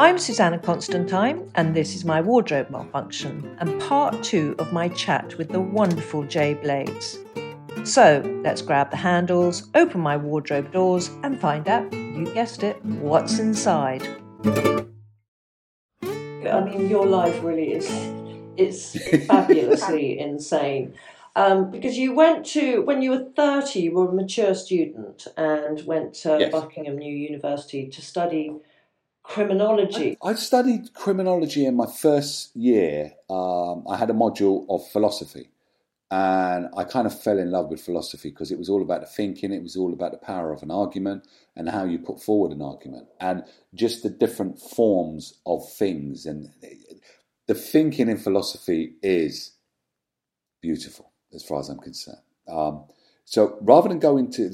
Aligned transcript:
I'm 0.00 0.16
Susannah 0.18 0.58
Constantine, 0.58 1.52
and 1.56 1.76
this 1.76 1.94
is 1.94 2.06
my 2.06 2.22
wardrobe 2.22 2.70
malfunction 2.70 3.54
and 3.58 3.78
part 3.82 4.22
two 4.24 4.54
of 4.58 4.72
my 4.72 4.88
chat 4.88 5.36
with 5.36 5.50
the 5.50 5.60
wonderful 5.60 6.24
Jay 6.24 6.54
Blades. 6.54 7.18
So 7.84 8.22
let's 8.42 8.62
grab 8.62 8.90
the 8.90 8.96
handles, 8.96 9.68
open 9.74 10.00
my 10.00 10.16
wardrobe 10.16 10.72
doors, 10.72 11.10
and 11.22 11.38
find 11.38 11.68
out, 11.68 11.92
you 11.92 12.24
guessed 12.32 12.62
it, 12.62 12.82
what's 12.82 13.38
inside. 13.38 14.02
I 16.02 16.64
mean, 16.64 16.88
your 16.88 17.04
life 17.04 17.38
really 17.42 17.74
is 17.74 17.86
it's 18.56 18.96
fabulously 19.26 20.18
insane. 20.18 20.94
Um, 21.36 21.70
because 21.70 21.98
you 21.98 22.14
went 22.14 22.46
to 22.46 22.80
when 22.84 23.02
you 23.02 23.10
were 23.10 23.26
thirty, 23.36 23.80
you 23.82 23.92
were 23.92 24.08
a 24.08 24.14
mature 24.14 24.54
student 24.54 25.26
and 25.36 25.84
went 25.84 26.14
to 26.22 26.38
Yes. 26.40 26.52
Buckingham 26.52 26.96
New 26.96 27.14
University 27.14 27.86
to 27.88 28.00
study 28.00 28.54
criminology. 29.30 30.18
I 30.22 30.34
studied 30.34 30.92
criminology 30.92 31.64
in 31.64 31.76
my 31.76 31.86
first 31.86 32.54
year. 32.56 33.12
Um, 33.30 33.84
I 33.88 33.96
had 33.96 34.10
a 34.10 34.12
module 34.12 34.66
of 34.68 34.86
philosophy, 34.90 35.50
and 36.10 36.68
I 36.76 36.82
kind 36.84 37.06
of 37.06 37.22
fell 37.22 37.38
in 37.38 37.52
love 37.52 37.68
with 37.70 37.80
philosophy 37.80 38.30
because 38.30 38.50
it 38.50 38.58
was 38.58 38.68
all 38.68 38.82
about 38.82 39.02
the 39.02 39.06
thinking, 39.06 39.52
it 39.52 39.62
was 39.62 39.76
all 39.76 39.92
about 39.92 40.10
the 40.10 40.18
power 40.18 40.52
of 40.52 40.62
an 40.64 40.72
argument 40.72 41.28
and 41.54 41.68
how 41.68 41.84
you 41.84 41.98
put 41.98 42.20
forward 42.20 42.50
an 42.50 42.60
argument, 42.60 43.06
and 43.20 43.44
just 43.72 44.02
the 44.02 44.10
different 44.10 44.58
forms 44.58 45.38
of 45.46 45.62
things. 45.74 46.26
And 46.26 46.50
the 47.46 47.54
thinking 47.54 48.08
in 48.08 48.18
philosophy 48.18 48.94
is 49.00 49.52
beautiful, 50.60 51.12
as 51.32 51.44
far 51.44 51.60
as 51.60 51.68
I'm 51.68 51.78
concerned. 51.78 52.18
Um, 52.48 52.84
so 53.24 53.56
rather 53.60 53.88
than 53.88 54.00
go 54.00 54.16
into 54.16 54.50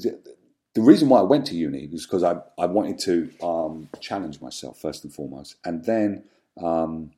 the, 0.77 0.83
reason 0.83 1.09
why 1.09 1.19
I 1.19 1.23
went 1.23 1.45
to 1.47 1.55
uni 1.55 1.87
was 1.87 2.05
because 2.05 2.23
I, 2.23 2.37
I 2.57 2.65
wanted 2.65 2.99
to 2.99 3.31
um, 3.45 3.89
challenge 3.99 4.41
myself 4.41 4.79
first 4.79 5.03
and 5.03 5.13
foremost. 5.13 5.55
And 5.65 5.83
then 5.85 6.23
um, 6.61 7.11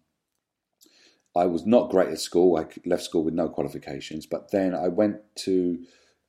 I 1.35 1.45
was 1.45 1.65
not 1.65 1.91
great 1.91 2.09
at 2.09 2.19
school. 2.19 2.57
I 2.57 2.65
left 2.85 3.03
school 3.03 3.23
with 3.23 3.33
no 3.33 3.49
qualifications. 3.49 4.25
But 4.25 4.51
then 4.51 4.73
I 4.73 4.87
went 4.87 5.17
to 5.37 5.79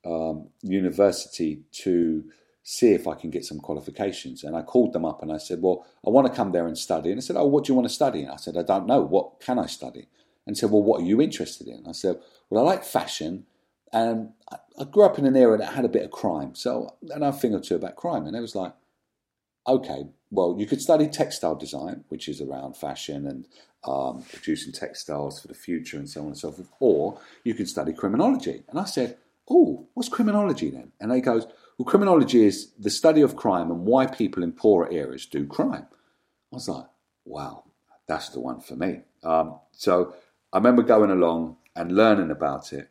um, 0.05 0.49
university 0.63 1.63
to 1.73 2.25
see 2.63 2.93
if 2.93 3.09
I 3.09 3.15
can 3.15 3.31
get 3.31 3.45
some 3.45 3.59
qualifications. 3.59 4.45
And 4.45 4.57
I 4.57 4.63
called 4.63 4.93
them 4.93 5.05
up 5.05 5.23
and 5.23 5.33
I 5.33 5.39
said, 5.39 5.63
Well, 5.63 5.87
I 6.07 6.11
want 6.11 6.27
to 6.27 6.33
come 6.33 6.53
there 6.53 6.67
and 6.67 6.77
study. 6.77 7.11
And 7.11 7.19
they 7.19 7.25
said, 7.25 7.37
Oh, 7.37 7.47
what 7.47 7.65
do 7.65 7.73
you 7.73 7.77
want 7.77 7.89
to 7.89 7.95
study? 7.95 8.23
And 8.23 8.31
I 8.31 8.37
said, 8.37 8.57
I 8.57 8.63
don't 8.63 8.87
know. 8.87 9.01
What 9.01 9.41
can 9.41 9.59
I 9.59 9.67
study? 9.67 10.09
And 10.47 10.57
said, 10.57 10.71
Well, 10.71 10.83
what 10.83 11.01
are 11.01 11.05
you 11.05 11.21
interested 11.21 11.69
in? 11.69 11.87
I 11.87 11.93
said, 11.93 12.21
Well, 12.49 12.67
I 12.67 12.73
like 12.73 12.85
fashion. 12.85 13.47
And 13.93 14.31
I, 14.79 14.85
grew 14.85 15.05
up 15.05 15.19
in 15.19 15.27
an 15.27 15.37
era 15.37 15.59
that 15.59 15.75
had 15.75 15.85
a 15.85 15.89
bit 15.89 16.05
of 16.05 16.11
crime. 16.11 16.55
So 16.55 16.97
I 17.15 17.19
know 17.19 17.29
a 17.29 17.33
thing 17.33 17.55
or 17.55 17.61
two 17.61 17.75
about 17.75 17.97
crime. 17.97 18.27
And 18.27 18.37
it 18.37 18.41
was 18.41 18.55
like, 18.55 18.73
okay, 19.67 20.05
well, 20.31 20.57
you 20.59 20.67
could 20.67 20.81
study 20.81 21.09
textile 21.09 21.57
design, 21.57 22.05
which 22.09 22.29
is 22.29 22.41
around 22.41 22.77
fashion 22.77 23.27
and 23.27 23.47
um, 23.85 24.23
producing 24.33 24.73
textiles 24.73 25.41
for 25.41 25.49
the 25.49 25.55
future 25.55 25.97
and 25.97 26.09
so 26.09 26.21
on 26.21 26.29
and 26.29 26.39
so 26.39 26.53
forth, 26.53 26.69
or 26.79 27.21
you 27.45 27.55
can 27.55 27.67
study 27.67 27.93
criminology. 27.93 28.63
And 28.69 28.79
I 28.79 28.85
said, 28.85 29.17
oh, 29.49 29.89
what's 29.95 30.09
criminology 30.09 30.71
then? 30.71 30.93
And 31.01 31.11
they 31.11 31.21
goes, 31.21 31.47
well, 31.79 31.87
criminology 31.87 32.45
is 32.45 32.73
the 32.79 32.91
study 32.91 33.23
of 33.23 33.37
crime 33.37 33.71
and 33.71 33.85
why 33.85 34.07
people 34.07 34.43
in 34.43 34.53
poorer 34.53 34.89
areas 34.93 35.27
do 35.27 35.47
crime. 35.47 35.87
I 36.53 36.57
was 36.57 36.69
like, 36.69 36.87
wow, 37.25 37.65
that's 38.07 38.29
the 38.31 38.41
one 38.41 38.61
for 38.61 38.77
me. 38.77 39.01
Um, 39.23 39.59
so 39.73 40.15
I 40.53 40.59
remember 40.59 40.83
going 40.83 41.11
along 41.11 41.57
and 41.75 41.93
learning 41.93 42.31
about 42.31 42.73
it. 42.73 42.91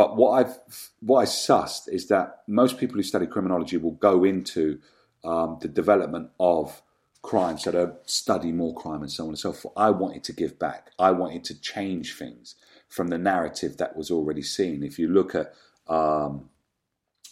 But 0.00 0.16
what 0.16 0.30
I've 0.30 0.58
what 1.00 1.18
I 1.20 1.24
sussed 1.26 1.86
is 1.86 2.08
that 2.08 2.40
most 2.46 2.78
people 2.78 2.96
who 2.96 3.02
study 3.02 3.26
criminology 3.26 3.76
will 3.76 3.98
go 4.08 4.24
into 4.24 4.78
um, 5.22 5.58
the 5.60 5.68
development 5.68 6.30
of 6.40 6.80
crime, 7.20 7.58
so 7.58 7.70
they 7.70 7.86
study 8.06 8.50
more 8.50 8.74
crime 8.74 9.02
and 9.02 9.12
so 9.12 9.24
on 9.24 9.28
and 9.28 9.38
so 9.38 9.52
forth. 9.52 9.74
I 9.76 9.90
wanted 9.90 10.24
to 10.24 10.32
give 10.32 10.58
back. 10.58 10.92
I 10.98 11.10
wanted 11.10 11.44
to 11.44 11.60
change 11.60 12.16
things 12.16 12.54
from 12.88 13.08
the 13.08 13.18
narrative 13.18 13.76
that 13.76 13.94
was 13.94 14.10
already 14.10 14.40
seen. 14.40 14.82
If 14.82 14.98
you 14.98 15.06
look 15.06 15.34
at 15.34 15.52
um, 15.86 16.48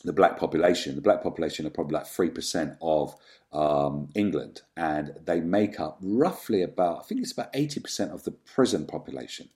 the 0.04 0.12
black 0.12 0.38
population, 0.38 0.94
the 0.94 1.00
black 1.00 1.22
population 1.22 1.66
are 1.66 1.70
probably 1.70 1.94
like 1.94 2.06
three 2.06 2.28
percent 2.28 2.74
of 2.82 3.14
um, 3.50 4.10
England, 4.14 4.60
and 4.76 5.14
they 5.24 5.40
make 5.40 5.80
up 5.80 5.96
roughly 6.02 6.60
about 6.60 6.98
I 6.98 7.02
think 7.04 7.22
it's 7.22 7.32
about 7.32 7.48
eighty 7.54 7.80
percent 7.80 8.12
of 8.12 8.24
the 8.24 8.32
prison 8.32 8.84
population, 8.84 9.48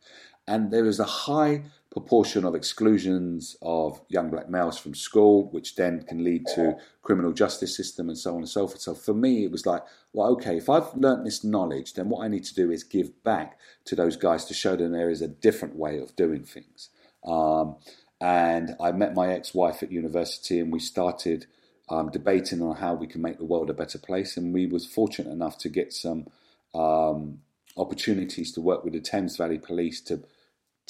and 0.48 0.70
there 0.70 0.86
is 0.86 0.98
a 0.98 1.04
high 1.04 1.64
proportion 1.92 2.47
of 2.47 2.54
exclusions 2.54 3.54
of 3.60 4.00
young 4.08 4.30
black 4.30 4.48
males 4.48 4.78
from 4.78 4.94
school, 4.94 5.50
which 5.50 5.76
then 5.76 6.03
can 6.03 6.25
lead 6.25 6.47
to 6.47 6.75
criminal 7.03 7.32
justice 7.32 7.76
system 7.76 8.08
and 8.08 8.16
so 8.16 8.30
on 8.30 8.38
and 8.38 8.48
so 8.48 8.66
forth. 8.66 8.80
So 8.80 8.94
for 8.94 9.12
me, 9.12 9.44
it 9.44 9.53
was 9.53 9.66
like, 9.66 9.82
well, 10.14 10.28
okay, 10.28 10.56
if 10.56 10.70
I've 10.70 10.94
learnt 10.97 11.25
this 11.25 11.44
knowledge, 11.44 11.92
then 11.92 12.08
what 12.08 12.25
I 12.25 12.28
need 12.28 12.44
to 12.44 12.54
do 12.54 12.70
is 12.70 12.82
give 12.82 13.22
back 13.22 13.58
to 13.84 13.94
those 13.94 14.16
guys 14.16 14.47
to 14.47 14.54
show 14.54 14.75
them 14.75 14.92
there 14.92 15.10
is 15.10 15.20
a 15.20 15.28
different 15.28 15.76
way 15.76 15.98
of 15.98 16.16
doing 16.16 16.44
things. 16.44 16.88
Um, 17.26 17.76
and 18.22 18.75
I 18.81 18.92
met 18.92 19.14
my 19.14 19.31
ex-wife 19.31 19.82
at 19.82 19.92
university, 19.92 20.60
and 20.60 20.72
we 20.72 20.78
started 20.78 21.44
um, 21.91 22.10
debating 22.10 22.62
on 22.62 22.76
how 22.76 22.94
we 22.94 23.06
can 23.06 23.20
make 23.20 23.36
the 23.36 23.44
world 23.44 23.69
a 23.69 23.75
better 23.75 23.98
place. 23.98 24.38
And 24.38 24.54
we 24.54 24.64
was 24.64 24.86
fortunate 24.86 25.31
enough 25.31 25.58
to 25.58 25.69
get 25.69 25.92
some 25.92 26.28
um, 26.75 27.41
opportunities 27.76 28.50
to 28.52 28.62
work 28.62 28.82
with 28.82 28.94
the 28.94 29.00
Thames 29.00 29.36
Valley 29.36 29.58
Police 29.58 30.00
to 30.02 30.22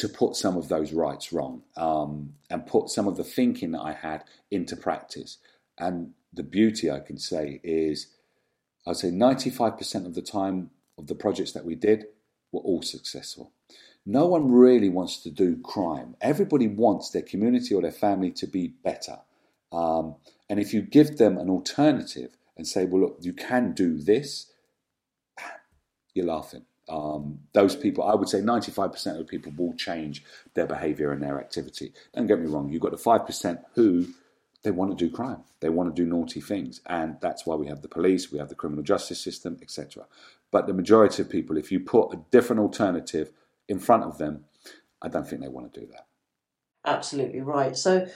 to 0.03 0.09
put 0.09 0.35
some 0.35 0.57
of 0.57 0.67
those 0.67 0.93
rights 0.93 1.33
wrong 1.33 1.63
um, 1.77 2.35
and 2.51 2.67
put 2.67 2.89
some 2.89 3.07
of 3.07 3.17
the 3.17 3.23
thinking 3.23 3.71
that 3.71 3.83
I 3.83 3.93
had 3.93 4.25
into 4.51 4.75
practice. 4.75 5.39
And 5.79 6.15
the 6.33 6.43
beauty 6.43 6.91
I 6.91 6.99
can 6.99 7.19
say 7.19 7.61
is, 7.63 8.09
I'd 8.85 8.97
say 8.97 9.11
95% 9.11 10.05
of 10.05 10.17
the 10.17 10.21
time 10.21 10.71
of 10.99 11.07
the 11.07 11.15
projects 11.15 11.53
that 11.53 11.65
we 11.65 11.77
did 11.77 12.07
were 12.51 12.63
all 12.63 12.83
successful. 12.83 13.53
No 14.05 14.27
one 14.27 14.51
really 14.51 14.89
wants 14.89 15.23
to 15.23 15.31
do 15.31 15.63
crime. 15.63 16.17
Everybody 16.21 16.67
wants 16.67 17.11
their 17.11 17.23
community 17.23 17.73
or 17.73 17.81
their 17.81 17.93
family 17.93 18.33
to 18.33 18.49
be 18.49 18.75
better. 18.83 19.21
Um, 19.71 20.17
and 20.51 20.59
if 20.59 20.75
you 20.75 20.83
give 20.83 21.17
them 21.17 21.39
an 21.39 21.49
alternative 21.49 22.37
and 22.57 22.67
say, 22.67 22.87
well, 22.87 23.03
look, 23.03 23.19
you 23.21 23.35
can 23.35 23.73
do 23.73 23.99
this, 23.99 24.51
you're 26.13 26.27
laughing. 26.27 26.65
Um, 26.89 27.39
those 27.53 27.77
people, 27.77 28.05
I 28.05 28.15
would 28.15 28.29
say 28.29 28.41
95% 28.41 29.13
of 29.13 29.19
the 29.19 29.25
people 29.25 29.53
will 29.57 29.75
change 29.75 30.25
their 30.55 30.67
behavior 30.67 31.13
and 31.13 31.23
their 31.23 31.39
activity. 31.39 31.93
Don't 32.15 32.27
get 32.27 32.41
me 32.41 32.47
wrong, 32.47 32.71
you've 32.71 32.83
got 32.83 32.91
the 32.91 32.97
5% 32.97 33.63
who 33.75 34.07
they 34.63 34.71
want 34.71 34.97
to 34.97 34.97
do 34.97 35.13
crime, 35.13 35.43
they 35.61 35.69
want 35.69 35.95
to 35.95 36.03
do 36.03 36.09
naughty 36.09 36.41
things, 36.41 36.81
and 36.87 37.17
that's 37.21 37.47
why 37.47 37.55
we 37.55 37.67
have 37.67 37.83
the 37.83 37.89
police, 37.89 38.31
we 38.31 38.39
have 38.39 38.49
the 38.49 38.55
criminal 38.55 38.83
justice 38.83 39.21
system, 39.21 39.59
etc. 39.63 40.07
But 40.51 40.67
the 40.67 40.75
majority 40.75 41.23
of 41.23 41.31
people, 41.31 41.57
if 41.57 41.73
you 41.73 41.81
put 41.81 42.13
a 42.13 42.21
different 42.31 42.61
alternative 42.61 43.31
in 43.69 43.79
front 43.79 44.05
of 44.05 44.19
them, 44.19 44.45
I 45.01 45.09
don't 45.09 45.27
think 45.27 45.43
they 45.43 45.49
want 45.49 45.73
to 45.73 45.81
do 45.81 45.87
that. 45.87 46.07
Absolutely 46.85 47.41
right. 47.41 47.77
So, 47.77 48.07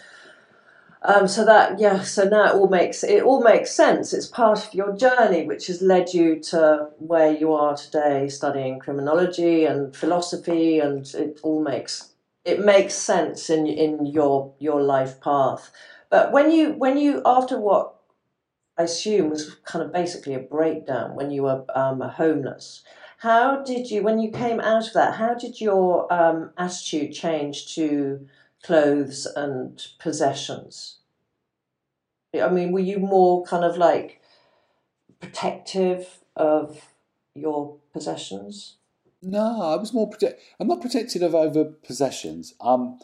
um, 1.02 1.28
so 1.28 1.44
that 1.44 1.78
yeah, 1.78 2.02
so 2.02 2.24
now 2.24 2.46
it 2.46 2.54
all 2.54 2.68
makes 2.68 3.04
it 3.04 3.22
all 3.22 3.42
makes 3.42 3.72
sense. 3.72 4.12
It's 4.12 4.26
part 4.26 4.66
of 4.66 4.74
your 4.74 4.96
journey, 4.96 5.46
which 5.46 5.66
has 5.68 5.82
led 5.82 6.12
you 6.12 6.40
to 6.50 6.88
where 6.98 7.32
you 7.32 7.52
are 7.52 7.76
today, 7.76 8.28
studying 8.28 8.78
criminology 8.78 9.64
and 9.64 9.94
philosophy, 9.94 10.78
and 10.78 11.06
it 11.14 11.40
all 11.42 11.62
makes 11.62 12.12
it 12.44 12.64
makes 12.64 12.94
sense 12.94 13.50
in 13.50 13.66
in 13.66 14.06
your 14.06 14.54
your 14.58 14.82
life 14.82 15.20
path. 15.20 15.70
But 16.10 16.32
when 16.32 16.50
you 16.50 16.72
when 16.72 16.96
you 16.96 17.22
after 17.24 17.58
what 17.58 17.96
I 18.78 18.82
assume 18.82 19.30
was 19.30 19.54
kind 19.64 19.84
of 19.84 19.92
basically 19.92 20.34
a 20.34 20.38
breakdown 20.38 21.14
when 21.14 21.30
you 21.30 21.44
were 21.44 21.64
um, 21.74 22.00
homeless. 22.00 22.82
How 23.18 23.62
did 23.62 23.90
you, 23.90 24.02
when 24.02 24.18
you 24.18 24.30
came 24.30 24.60
out 24.60 24.86
of 24.88 24.92
that, 24.92 25.14
how 25.14 25.32
did 25.32 25.58
your 25.60 26.12
um, 26.12 26.50
attitude 26.58 27.14
change 27.14 27.74
to 27.74 28.28
clothes 28.66 29.26
and 29.36 29.86
possessions? 30.00 30.98
I 32.34 32.48
mean, 32.48 32.72
were 32.72 32.80
you 32.80 32.98
more 32.98 33.44
kind 33.44 33.64
of 33.64 33.76
like 33.76 34.20
protective 35.20 36.18
of 36.34 36.92
your 37.34 37.76
possessions? 37.92 38.76
No, 39.22 39.62
I 39.62 39.76
was 39.76 39.94
more 39.94 40.10
protect. 40.10 40.40
I'm 40.58 40.68
not 40.68 40.80
protective 40.80 41.22
of 41.22 41.34
over 41.34 41.64
possessions. 41.64 42.54
I'm 42.60 42.98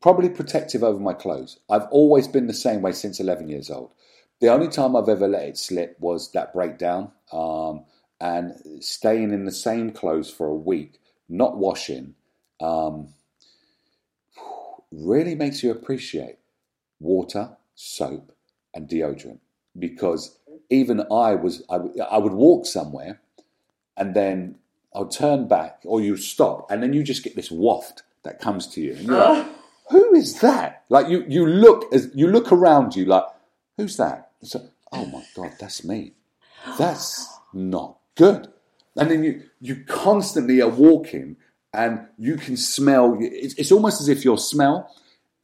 probably 0.00 0.28
protective 0.28 0.82
over 0.82 1.00
my 1.00 1.14
clothes. 1.14 1.58
I've 1.68 1.86
always 1.90 2.28
been 2.28 2.46
the 2.46 2.54
same 2.54 2.82
way 2.82 2.92
since 2.92 3.20
11 3.20 3.48
years 3.48 3.70
old. 3.70 3.92
The 4.40 4.48
only 4.48 4.68
time 4.68 4.96
I've 4.96 5.08
ever 5.08 5.28
let 5.28 5.48
it 5.48 5.58
slip 5.58 5.96
was 5.98 6.32
that 6.32 6.52
breakdown 6.52 7.12
um, 7.32 7.84
and 8.20 8.54
staying 8.80 9.32
in 9.32 9.44
the 9.44 9.52
same 9.52 9.90
clothes 9.90 10.30
for 10.30 10.46
a 10.46 10.54
week, 10.54 10.98
not 11.28 11.58
washing, 11.58 12.14
um, 12.60 13.08
really 14.90 15.34
makes 15.34 15.62
you 15.62 15.70
appreciate 15.70 16.36
water, 16.98 17.56
soap, 17.74 18.32
and 18.74 18.88
deodorant. 18.88 19.38
Because 19.78 20.38
even 20.68 21.00
I 21.12 21.34
was, 21.34 21.62
I, 21.70 21.78
I 22.10 22.18
would 22.18 22.32
walk 22.32 22.66
somewhere 22.66 23.20
and 23.96 24.14
then 24.14 24.56
I'll 24.94 25.08
turn 25.08 25.46
back 25.46 25.80
or 25.84 26.00
you 26.00 26.16
stop 26.16 26.70
and 26.70 26.82
then 26.82 26.92
you 26.92 27.02
just 27.02 27.22
get 27.22 27.36
this 27.36 27.50
waft 27.50 28.02
that 28.22 28.40
comes 28.40 28.66
to 28.68 28.80
you. 28.80 28.94
And 28.94 29.06
you're 29.06 29.18
like, 29.18 29.46
who 29.90 30.14
is 30.14 30.40
that? 30.40 30.84
Like 30.88 31.08
you, 31.08 31.24
you 31.28 31.46
look 31.46 31.92
as 31.92 32.10
you 32.14 32.28
look 32.28 32.52
around 32.52 32.96
you 32.96 33.04
like, 33.04 33.24
who's 33.76 33.96
that? 33.96 34.30
So, 34.42 34.68
oh 34.92 35.06
my 35.06 35.24
God, 35.34 35.52
that's 35.60 35.84
me. 35.84 36.14
That's 36.78 37.28
not 37.52 37.98
good. 38.16 38.48
And 38.96 39.10
then 39.10 39.24
you, 39.24 39.42
you 39.60 39.84
constantly 39.86 40.60
are 40.60 40.68
walking 40.68 41.36
and 41.72 42.06
you 42.18 42.36
can 42.36 42.56
smell, 42.56 43.16
it's, 43.20 43.54
it's 43.54 43.72
almost 43.72 44.00
as 44.00 44.08
if 44.08 44.24
your 44.24 44.38
smell 44.38 44.94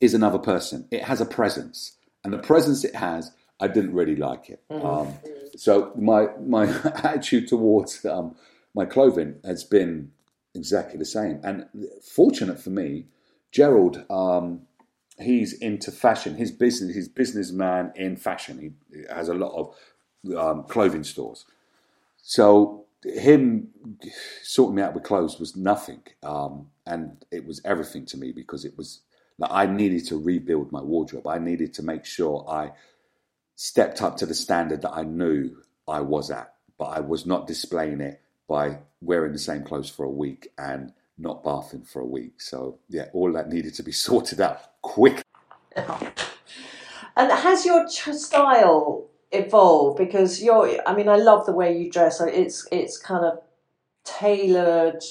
is 0.00 0.14
another 0.14 0.38
person. 0.38 0.86
It 0.90 1.04
has 1.04 1.20
a 1.20 1.26
presence. 1.26 1.96
And 2.24 2.32
the 2.32 2.38
presence 2.38 2.84
it 2.84 2.94
has, 2.94 3.32
I 3.60 3.68
didn't 3.68 3.94
really 3.94 4.16
like 4.16 4.50
it. 4.50 4.62
Um, 4.70 5.14
so 5.56 5.92
my, 5.96 6.28
my 6.44 6.66
attitude 7.04 7.48
towards 7.48 8.04
um, 8.04 8.34
my 8.74 8.84
clothing 8.84 9.36
has 9.44 9.64
been 9.64 10.10
exactly 10.54 10.98
the 10.98 11.04
same. 11.04 11.40
And 11.44 11.66
fortunate 12.02 12.60
for 12.60 12.70
me, 12.70 13.06
Gerald, 13.52 14.04
um, 14.10 14.62
he's 15.18 15.52
into 15.52 15.92
fashion. 15.92 16.36
His 16.36 16.50
business, 16.50 16.94
he's 16.94 17.08
businessman 17.08 17.92
in 17.94 18.16
fashion. 18.16 18.74
He 18.92 19.04
has 19.08 19.28
a 19.28 19.34
lot 19.34 19.52
of 19.54 20.36
um, 20.36 20.64
clothing 20.64 21.04
stores. 21.04 21.44
So 22.20 22.85
him 23.04 23.68
sorting 24.42 24.76
me 24.76 24.82
out 24.82 24.94
with 24.94 25.04
clothes 25.04 25.38
was 25.38 25.56
nothing, 25.56 26.02
um, 26.22 26.68
and 26.86 27.24
it 27.30 27.46
was 27.46 27.60
everything 27.64 28.06
to 28.06 28.16
me 28.16 28.32
because 28.32 28.64
it 28.64 28.76
was 28.76 29.02
like 29.38 29.50
I 29.52 29.66
needed 29.66 30.06
to 30.06 30.18
rebuild 30.18 30.72
my 30.72 30.82
wardrobe. 30.82 31.26
I 31.26 31.38
needed 31.38 31.74
to 31.74 31.82
make 31.82 32.04
sure 32.04 32.46
I 32.48 32.72
stepped 33.54 34.02
up 34.02 34.16
to 34.18 34.26
the 34.26 34.34
standard 34.34 34.82
that 34.82 34.92
I 34.92 35.02
knew 35.02 35.56
I 35.88 36.00
was 36.00 36.30
at, 36.30 36.54
but 36.78 36.86
I 36.86 37.00
was 37.00 37.26
not 37.26 37.46
displaying 37.46 38.00
it 38.00 38.20
by 38.48 38.78
wearing 39.00 39.32
the 39.32 39.38
same 39.38 39.62
clothes 39.62 39.90
for 39.90 40.04
a 40.04 40.10
week 40.10 40.48
and 40.58 40.92
not 41.18 41.42
bathing 41.42 41.82
for 41.82 42.00
a 42.00 42.06
week. 42.06 42.40
So 42.40 42.78
yeah, 42.88 43.06
all 43.12 43.32
that 43.32 43.48
needed 43.48 43.74
to 43.74 43.82
be 43.82 43.92
sorted 44.06 44.40
out 44.40 44.60
quick. 44.82 45.22
And 45.76 47.32
has 47.32 47.64
your 47.64 47.88
style 47.88 49.08
evolved? 49.32 49.98
Because 49.98 50.42
you're, 50.42 50.78
I 50.86 50.94
mean, 50.94 51.08
I 51.08 51.16
love 51.16 51.46
the 51.46 51.52
way 51.52 51.76
you 51.76 51.90
dress. 51.90 52.20
It's 52.20 52.68
it's 52.70 52.98
kind 52.98 53.24
of 53.24 53.40
tailored. 54.04 55.02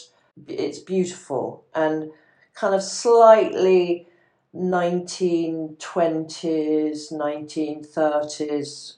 It's 0.47 0.79
beautiful 0.79 1.65
and 1.73 2.12
kind 2.53 2.75
of 2.75 2.83
slightly 2.83 4.07
1920s, 4.56 7.12
1930s, 7.12 8.94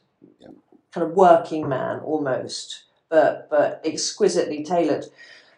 kind 0.91 1.07
of 1.07 1.11
working 1.11 1.67
man 1.67 1.99
almost, 1.99 2.83
but 3.09 3.49
but 3.49 3.81
exquisitely 3.83 4.63
tailored. 4.63 5.05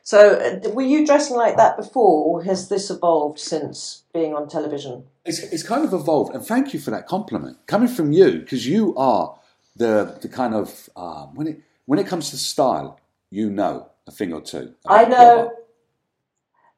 So, 0.01 0.39
uh, 0.39 0.61
were 0.71 0.81
you 0.81 1.05
dressing 1.05 1.35
like 1.35 1.57
that 1.57 1.75
before, 1.77 2.25
or 2.25 2.41
has 2.43 2.69
this 2.69 2.89
evolved 2.89 3.37
since 3.37 4.05
being 4.11 4.33
on 4.33 4.49
television? 4.49 5.03
It's, 5.23 5.37
it's 5.39 5.61
kind 5.61 5.85
of 5.85 5.93
evolved, 5.93 6.33
and 6.33 6.43
thank 6.43 6.73
you 6.73 6.79
for 6.79 6.89
that 6.91 7.05
compliment 7.05 7.57
coming 7.67 7.89
from 7.89 8.11
you 8.11 8.39
because 8.39 8.65
you 8.65 8.95
are 8.95 9.38
the 9.79 10.19
the 10.21 10.29
kind 10.29 10.53
of 10.53 10.89
um, 10.95 11.33
when 11.33 11.47
it 11.47 11.61
when 11.85 11.97
it 11.97 12.05
comes 12.05 12.29
to 12.29 12.37
style, 12.37 12.99
you 13.31 13.49
know 13.49 13.89
a 14.05 14.11
thing 14.11 14.31
or 14.31 14.41
two. 14.41 14.75
I 14.87 15.05
know. 15.05 15.51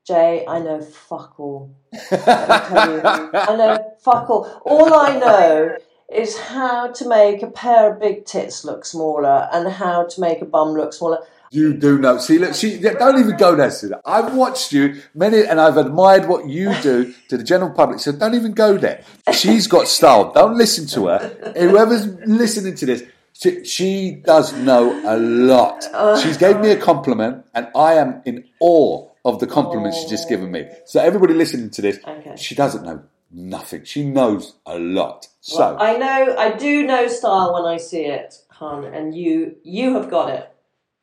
Jay. 0.08 0.46
I 0.48 0.60
know 0.60 0.82
fuck 0.82 1.40
all. 1.40 1.76
Let 1.92 2.12
me 2.12 2.18
tell 2.18 2.92
you. 2.92 3.02
I 3.04 3.56
know 3.58 3.94
fuck 4.00 4.30
all. 4.30 4.62
All 4.66 4.94
I 4.94 5.18
know 5.18 5.76
is 6.14 6.38
how 6.38 6.92
to 6.92 7.08
make 7.08 7.42
a 7.44 7.50
pair 7.50 7.94
of 7.94 8.00
big 8.00 8.26
tits 8.26 8.66
look 8.66 8.86
smaller 8.86 9.50
and 9.52 9.68
how 9.68 10.06
to 10.06 10.22
make 10.22 10.42
a 10.42 10.46
bum 10.46 10.74
look 10.74 10.94
smaller. 10.94 11.20
You 11.54 11.74
do 11.74 12.00
know. 12.00 12.18
See, 12.18 12.40
look, 12.40 12.56
she 12.56 12.80
don't 12.80 13.20
even 13.20 13.36
go 13.36 13.56
there. 13.56 13.70
Sue. 13.72 13.94
I've 14.06 14.34
watched 14.34 14.72
you 14.72 15.02
many, 15.14 15.46
and 15.46 15.60
I've 15.60 15.76
admired 15.76 16.28
what 16.30 16.48
you 16.48 16.74
do 16.82 17.14
to 17.28 17.38
the 17.38 17.44
general 17.44 17.72
public. 17.72 18.00
So 18.00 18.14
don't 18.14 18.36
even 18.36 18.54
go 18.54 18.78
there. 18.78 19.04
She's 19.34 19.68
got 19.68 19.90
style. 19.90 20.32
Don't 20.32 20.58
listen 20.58 20.88
to 20.88 21.08
her. 21.08 21.54
Whoever's 21.58 22.08
listening 22.26 22.76
to 22.76 22.86
this, 22.86 23.04
she, 23.34 23.66
she 23.66 24.12
does 24.24 24.54
know 24.54 24.92
a 25.06 25.18
lot. 25.20 25.84
Oh. 25.94 26.18
She's 26.22 26.38
gave 26.38 26.58
me 26.62 26.72
a 26.72 26.78
compliment, 26.78 27.46
and 27.54 27.68
I 27.76 27.96
am 27.96 28.22
in 28.26 28.46
awe 28.62 29.10
of 29.26 29.40
the 29.42 29.48
compliment 29.48 29.94
she's 29.94 30.10
just 30.10 30.30
given 30.30 30.52
me. 30.52 30.70
So 30.86 31.02
everybody 31.02 31.34
listening 31.34 31.70
to 31.72 31.82
this, 31.82 32.00
Okay. 32.08 32.36
she 32.38 32.56
doesn't 32.56 32.86
know 32.86 33.04
nothing. 33.30 33.84
She 33.84 34.06
knows 34.06 34.54
a 34.66 34.80
lot. 34.80 35.28
So 35.42 35.78
I 35.78 35.98
know, 35.98 36.36
I 36.38 36.54
do 36.56 36.86
know 36.86 37.08
style 37.08 37.54
when 37.54 37.66
I 37.66 37.76
see 37.78 38.06
it, 38.06 38.42
hon, 38.50 38.86
and 38.86 39.14
you, 39.16 39.58
you 39.64 39.96
have 39.96 40.10
got 40.10 40.30
it. 40.30 40.51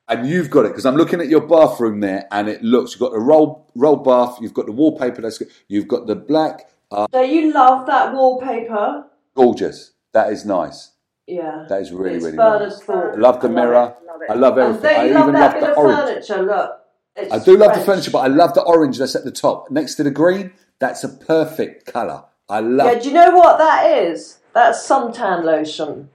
And 0.08 0.26
you've 0.28 0.50
got 0.50 0.64
it 0.64 0.68
because 0.68 0.86
I'm 0.86 0.96
looking 0.96 1.20
at 1.20 1.28
your 1.28 1.46
bathroom 1.46 2.00
there, 2.00 2.26
and 2.30 2.48
it 2.48 2.62
looks. 2.62 2.92
You've 2.92 3.00
got 3.00 3.12
the 3.12 3.20
roll 3.20 3.70
roll 3.74 3.96
bath. 3.96 4.38
You've 4.40 4.54
got 4.54 4.66
the 4.66 4.72
wallpaper. 4.72 5.22
That's 5.22 5.38
good. 5.38 5.48
You've 5.68 5.88
got 5.88 6.06
the 6.06 6.16
black. 6.16 6.70
Uh 6.90 7.06
so 7.12 7.20
you 7.22 7.52
love 7.52 7.86
that 7.86 8.12
wallpaper? 8.14 9.04
Gorgeous. 9.34 9.92
That 10.12 10.32
is 10.32 10.44
nice. 10.46 10.92
Yeah. 11.26 11.66
That 11.68 11.82
is 11.82 11.92
really 11.92 12.16
It's 12.16 12.24
really 12.24 12.36
nice. 12.38 12.80
thought. 12.80 13.14
I 13.14 13.16
love 13.16 13.40
the 13.42 13.48
I 13.48 13.50
love 13.50 13.54
mirror. 13.54 13.94
I 14.30 14.34
love 14.34 14.58
everything. 14.58 14.96
I 14.96 15.04
love 15.08 15.22
even 15.28 15.34
that 15.34 15.40
love 15.40 15.52
bit 15.54 15.60
the 15.60 15.70
of 15.72 15.78
orange. 15.78 16.26
furniture? 16.26 16.42
Look. 16.42 16.70
It's 17.16 17.32
I 17.32 17.38
do 17.44 17.56
love 17.56 17.74
the 17.74 17.80
furniture, 17.82 18.10
but 18.10 18.20
I 18.20 18.28
love 18.28 18.54
the 18.54 18.62
orange 18.62 18.98
that's 18.98 19.14
at 19.16 19.24
the 19.24 19.30
top 19.32 19.70
next 19.70 19.96
to 19.96 20.02
the 20.02 20.10
green. 20.10 20.52
That's 20.78 21.04
a 21.04 21.08
perfect 21.08 21.92
colour. 21.92 22.24
I 22.48 22.60
love. 22.60 22.90
Yeah, 22.92 22.98
do 23.00 23.08
you 23.08 23.14
know 23.14 23.36
what 23.36 23.58
that 23.58 23.90
is? 23.90 24.38
That's 24.54 24.88
suntan 24.88 25.44
lotion. 25.44 26.08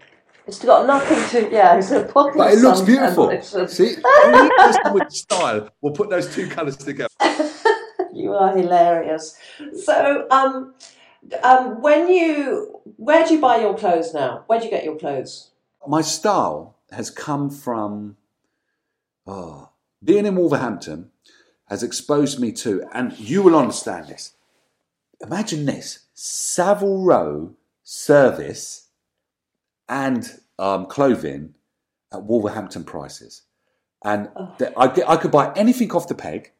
It's 0.46 0.64
got 0.64 0.86
nothing 0.86 1.30
to. 1.30 1.52
Yeah, 1.52 1.78
it's 1.78 1.92
a 1.92 2.04
bottle 2.04 2.34
but 2.36 2.54
it 2.54 2.60
looks 2.60 2.82
beautiful. 2.82 3.28
lotion. 3.28 3.68
See, 3.68 3.96
Only 4.26 4.50
person 4.58 4.94
with 4.94 5.12
style 5.12 5.70
we'll 5.82 5.94
put 5.94 6.10
those 6.10 6.34
two 6.34 6.48
colours 6.48 6.78
together. 6.78 7.10
You 8.16 8.36
are 8.36 8.56
hilarious. 8.56 9.40
So, 9.84 10.28
um, 10.30 10.76
um, 11.42 11.82
when 11.82 12.08
you, 12.08 12.80
where 12.98 13.28
do 13.28 13.34
you 13.34 13.42
buy 13.42 13.58
your 13.58 13.76
clothes 13.76 14.14
now? 14.14 14.44
Where 14.46 14.60
do 14.60 14.66
you 14.66 14.72
get 14.72 14.84
your 14.84 14.98
clothes? 14.98 15.50
my 15.88 16.02
style 16.02 16.76
has 16.92 17.10
come 17.10 17.50
from 17.50 18.18
oh, 19.26 19.70
being 20.04 20.26
in 20.26 20.36
Wolverhampton 20.36 21.10
has 21.66 21.82
exposed 21.82 22.40
me 22.40 22.52
to, 22.52 22.84
and 22.94 23.18
you 23.20 23.42
will 23.42 23.58
understand 23.58 24.08
this. 24.08 24.34
Imagine 25.20 25.66
this: 25.66 26.06
Savile 26.14 27.04
Row 27.04 27.56
service 27.84 28.83
and 29.94 30.40
um, 30.60 30.86
clothing 30.88 31.56
at 32.12 32.24
Wolverhampton 32.24 32.84
prices, 32.84 33.44
and 34.04 34.30
the- 34.58 34.74
I, 34.78 35.14
I 35.14 35.18
could 35.18 35.32
buy 35.32 35.54
anything 35.56 35.92
off 35.92 36.08
the 36.08 36.16
peg. 36.16 36.52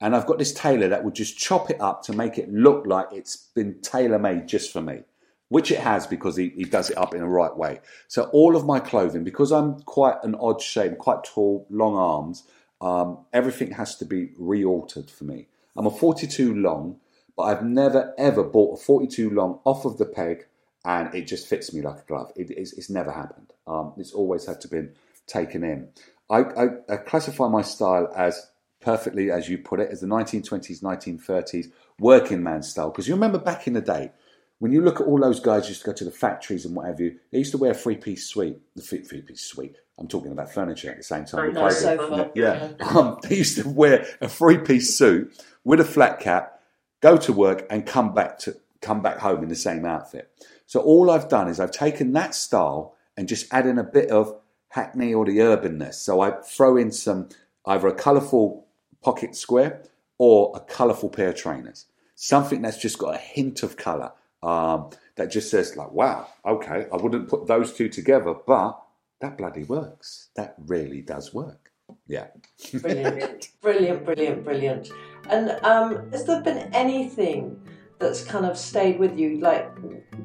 And 0.00 0.14
I've 0.14 0.26
got 0.26 0.38
this 0.38 0.52
tailor 0.52 0.88
that 0.88 1.02
would 1.02 1.14
just 1.14 1.38
chop 1.38 1.70
it 1.70 1.80
up 1.80 2.02
to 2.02 2.12
make 2.12 2.36
it 2.36 2.52
look 2.52 2.84
like 2.86 3.06
it's 3.12 3.36
been 3.54 3.80
tailor 3.80 4.18
made 4.18 4.48
just 4.48 4.70
for 4.70 4.82
me 4.82 5.04
which 5.48 5.70
it 5.70 5.78
has 5.78 6.04
because 6.06 6.36
he, 6.36 6.48
he 6.50 6.64
does 6.64 6.90
it 6.90 6.98
up 6.98 7.14
in 7.14 7.20
the 7.20 7.28
right 7.28 7.56
way. 7.56 7.80
So 8.08 8.24
all 8.32 8.56
of 8.56 8.66
my 8.66 8.80
clothing, 8.80 9.24
because 9.24 9.52
I'm 9.52 9.80
quite 9.82 10.16
an 10.24 10.34
odd 10.34 10.60
shape, 10.60 10.98
quite 10.98 11.22
tall, 11.22 11.66
long 11.70 11.96
arms, 11.96 12.44
um, 12.80 13.24
everything 13.32 13.70
has 13.72 13.96
to 13.96 14.04
be 14.04 14.30
re-altered 14.36 15.10
for 15.10 15.22
me. 15.24 15.46
I'm 15.76 15.86
a 15.86 15.90
42 15.92 16.54
long, 16.54 16.96
but 17.36 17.44
I've 17.44 17.64
never 17.64 18.14
ever 18.18 18.42
bought 18.42 18.80
a 18.80 18.82
42 18.82 19.30
long 19.30 19.60
off 19.64 19.84
of 19.84 19.98
the 19.98 20.06
peg 20.06 20.46
and 20.84 21.14
it 21.14 21.26
just 21.26 21.46
fits 21.46 21.72
me 21.72 21.82
like 21.82 22.00
a 22.00 22.04
glove. 22.06 22.32
It, 22.36 22.50
it's, 22.50 22.72
it's 22.74 22.90
never 22.90 23.10
happened. 23.10 23.52
Um, 23.66 23.94
it's 23.96 24.12
always 24.12 24.46
had 24.46 24.60
to 24.62 24.68
been 24.68 24.94
taken 25.26 25.64
in. 25.64 25.88
I, 26.30 26.38
I, 26.38 26.66
I 26.88 26.96
classify 26.96 27.48
my 27.48 27.62
style 27.62 28.12
as 28.14 28.50
perfectly, 28.80 29.30
as 29.30 29.48
you 29.48 29.58
put 29.58 29.80
it, 29.80 29.90
as 29.90 30.00
the 30.00 30.06
1920s, 30.06 30.82
1930s 30.82 31.70
working 31.98 32.42
man 32.42 32.62
style. 32.62 32.90
Because 32.90 33.08
you 33.08 33.14
remember 33.14 33.38
back 33.38 33.66
in 33.66 33.72
the 33.72 33.80
day, 33.80 34.12
when 34.58 34.72
you 34.72 34.82
look 34.82 35.00
at 35.00 35.06
all 35.06 35.18
those 35.18 35.40
guys 35.40 35.64
who 35.64 35.70
used 35.70 35.80
to 35.80 35.86
go 35.86 35.92
to 35.92 36.04
the 36.04 36.10
factories 36.10 36.64
and 36.64 36.76
what 36.76 36.86
have 36.86 37.00
you, 37.00 37.18
they 37.30 37.38
used 37.38 37.52
to 37.52 37.58
wear 37.58 37.72
a 37.72 37.74
three 37.74 37.96
piece 37.96 38.26
suite. 38.26 38.58
The 38.76 38.82
three 38.82 39.22
piece 39.22 39.42
suite. 39.42 39.76
I'm 39.98 40.08
talking 40.08 40.32
about 40.32 40.52
furniture 40.52 40.90
at 40.90 40.96
the 40.98 41.02
same 41.02 41.24
time. 41.24 41.46
with 41.46 41.54
know, 41.54 41.68
clothing. 41.68 41.98
sofa. 41.98 42.30
Yeah. 42.34 42.72
Um, 42.80 43.18
they 43.22 43.36
used 43.36 43.58
to 43.58 43.68
wear 43.68 44.06
a 44.20 44.28
three 44.28 44.58
piece 44.58 44.96
suit 44.96 45.38
with 45.64 45.80
a 45.80 45.84
flat 45.84 46.20
cap, 46.20 46.60
go 47.00 47.16
to 47.16 47.32
work, 47.32 47.66
and 47.70 47.86
come 47.86 48.12
back 48.14 48.38
to 48.40 48.56
come 48.80 49.02
back 49.02 49.18
home 49.18 49.42
in 49.42 49.48
the 49.48 49.56
same 49.56 49.84
outfit. 49.84 50.30
So 50.66 50.80
all 50.80 51.10
I've 51.10 51.28
done 51.28 51.48
is 51.48 51.60
I've 51.60 51.70
taken 51.70 52.12
that 52.12 52.34
style 52.34 52.94
and 53.16 53.28
just 53.28 53.52
add 53.52 53.66
in 53.66 53.78
a 53.78 53.84
bit 53.84 54.10
of 54.10 54.34
Hackney 54.68 55.14
or 55.14 55.24
the 55.24 55.38
urbanness. 55.38 55.94
So 55.94 56.20
I 56.20 56.32
throw 56.42 56.76
in 56.76 56.90
some 56.90 57.28
either 57.66 57.88
a 57.88 57.94
colourful 57.94 58.66
pocket 59.02 59.36
square 59.36 59.82
or 60.18 60.52
a 60.54 60.60
colourful 60.60 61.10
pair 61.10 61.28
of 61.28 61.36
trainers. 61.36 61.86
Something 62.14 62.62
that's 62.62 62.78
just 62.78 62.98
got 62.98 63.14
a 63.14 63.18
hint 63.18 63.62
of 63.62 63.76
colour. 63.76 64.12
Um, 64.42 64.90
that 65.16 65.30
just 65.30 65.50
says 65.50 65.76
like, 65.76 65.92
wow, 65.92 66.28
okay, 66.44 66.86
I 66.92 66.96
wouldn't 66.96 67.28
put 67.28 67.46
those 67.46 67.72
two 67.72 67.88
together, 67.88 68.34
but 68.46 68.80
that 69.20 69.38
bloody 69.38 69.64
works. 69.64 70.28
That 70.36 70.54
really 70.66 71.00
does 71.00 71.32
work. 71.32 71.70
Yeah. 72.06 72.26
Brilliant, 72.72 73.48
brilliant, 73.62 74.04
brilliant, 74.04 74.44
brilliant. 74.44 74.90
And 75.30 75.50
um, 75.64 76.10
has 76.10 76.24
there 76.24 76.42
been 76.42 76.74
anything 76.74 77.60
that's 77.98 78.24
kind 78.24 78.46
of 78.46 78.56
stayed 78.58 78.98
with 78.98 79.18
you? 79.18 79.38
Like, 79.38 79.70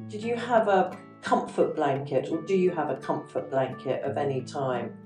did 0.08 0.24
you 0.24 0.36
have 0.36 0.68
a 0.68 0.98
comfort 1.22 1.76
blanket, 1.76 2.30
or 2.32 2.42
do 2.42 2.56
you 2.56 2.72
have 2.72 2.90
a 2.90 2.96
comfort 2.98 3.50
blanket 3.50 4.04
of 4.04 4.18
any 4.18 4.42
time? 4.42 4.98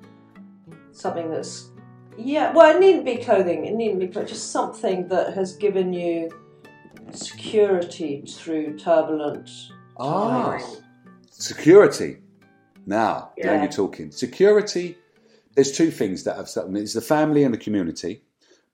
Something 0.92 1.30
that's, 1.30 1.72
yeah, 2.18 2.52
well, 2.54 2.76
it 2.76 2.80
needn't 2.80 3.06
be 3.06 3.18
clothing, 3.18 3.66
it 3.66 3.74
needn't 3.74 4.00
be 4.00 4.08
clothing, 4.08 4.30
just 4.30 4.52
something 4.52 5.08
that 5.08 5.34
has 5.34 5.56
given 5.56 5.92
you 5.94 6.30
security 7.12 8.24
through 8.28 8.78
turbulent 8.78 9.50
Ah, 9.98 10.58
times. 10.58 10.82
security. 11.30 12.18
Now, 12.86 13.32
now 13.38 13.62
you're 13.62 13.72
talking. 13.72 14.12
Security, 14.12 14.98
there's 15.56 15.72
two 15.72 15.90
things 15.92 16.24
that 16.24 16.38
I've 16.38 16.50
said. 16.50 16.66
It's 16.76 16.94
the 16.94 17.02
family 17.02 17.44
and 17.44 17.54
the 17.54 17.58
community, 17.58 18.24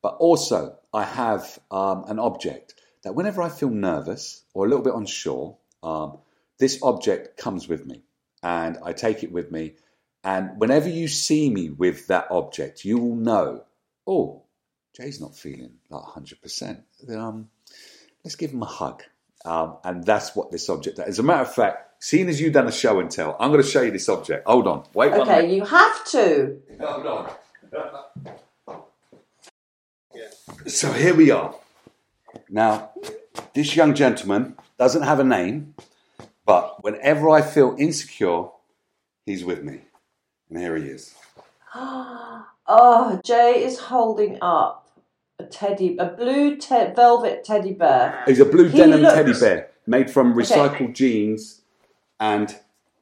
but 0.02 0.16
also 0.16 0.78
I 0.94 1.04
have 1.04 1.60
um, 1.70 2.06
an 2.08 2.18
object 2.20 2.74
that 3.04 3.16
whenever 3.16 3.42
I 3.42 3.50
feel 3.50 3.70
nervous 3.70 4.44
or 4.54 4.66
a 4.66 4.70
little 4.70 4.84
bit 4.84 4.94
unsure, 4.94 5.58
um, 5.84 6.18
this 6.58 6.82
object 6.84 7.38
comes 7.38 7.68
with 7.68 7.86
me 7.86 8.04
and 8.44 8.78
I 8.84 8.94
take 8.94 9.24
it 9.24 9.32
with 9.32 9.52
me. 9.52 9.76
And 10.24 10.60
whenever 10.60 10.90
you 10.90 11.08
see 11.08 11.50
me 11.50 11.70
with 11.70 12.08
that 12.08 12.28
object, 12.30 12.84
you 12.84 12.98
will 12.98 13.16
know, 13.16 13.64
oh, 14.06 14.44
Jay's 14.96 15.22
not 15.22 15.36
feeling 15.36 15.74
like 15.90 16.04
100%. 16.04 16.84
Um, 17.16 17.50
let's 18.24 18.36
give 18.36 18.52
him 18.52 18.62
a 18.62 18.66
hug. 18.66 19.04
Um, 19.46 19.78
and 19.86 20.04
that's 20.04 20.36
what 20.36 20.52
this 20.52 20.70
object 20.70 21.00
is. 21.00 21.06
As 21.06 21.20
a 21.20 21.24
matter 21.24 21.44
of 21.44 21.54
fact, 21.54 22.04
seeing 22.04 22.28
as 22.28 22.42
you've 22.42 22.54
done 22.54 22.68
a 22.68 22.72
show 22.72 23.00
and 23.00 23.10
tell, 23.10 23.38
I'm 23.40 23.52
going 23.52 23.64
to 23.64 23.70
show 23.70 23.82
you 23.82 23.92
this 23.92 24.10
object. 24.10 24.46
Hold 24.46 24.68
on. 24.68 24.84
Wait 24.94 25.12
one 25.12 25.28
minute. 25.28 25.46
Okay, 25.46 25.56
you 25.56 25.64
have 25.64 26.06
to. 26.08 26.62
Hold 26.82 27.06
on. 27.06 27.32
So 30.68 30.92
here 30.92 31.16
we 31.16 31.32
are. 31.32 31.56
Now, 32.50 32.92
this 33.54 33.76
young 33.76 33.94
gentleman 33.94 34.56
doesn't 34.78 35.04
have 35.04 35.20
a 35.20 35.24
name, 35.24 35.76
but 36.46 36.84
whenever 36.84 37.30
I 37.30 37.42
feel 37.42 37.76
insecure, 37.78 38.46
he's 39.26 39.46
with 39.46 39.64
me. 39.64 39.82
And 40.50 40.60
here 40.60 40.76
he 40.76 40.86
is. 40.86 41.14
Oh, 42.72 43.20
Jay 43.26 43.64
is 43.64 43.80
holding 43.80 44.38
up 44.44 44.88
a 45.40 45.44
teddy, 45.44 45.98
a 45.98 46.06
blue 46.06 46.56
te- 46.56 46.94
velvet 46.96 47.44
teddy 47.44 47.74
bear. 47.74 48.22
He's 48.28 48.40
a 48.40 48.46
blue 48.46 48.68
He 48.68 48.78
denim 48.78 49.02
looks- 49.02 49.16
teddy 49.16 49.34
bear 49.40 49.72
made 49.88 50.12
from 50.12 50.36
recycled 50.36 50.94
jeans, 50.94 51.62
and 52.20 52.56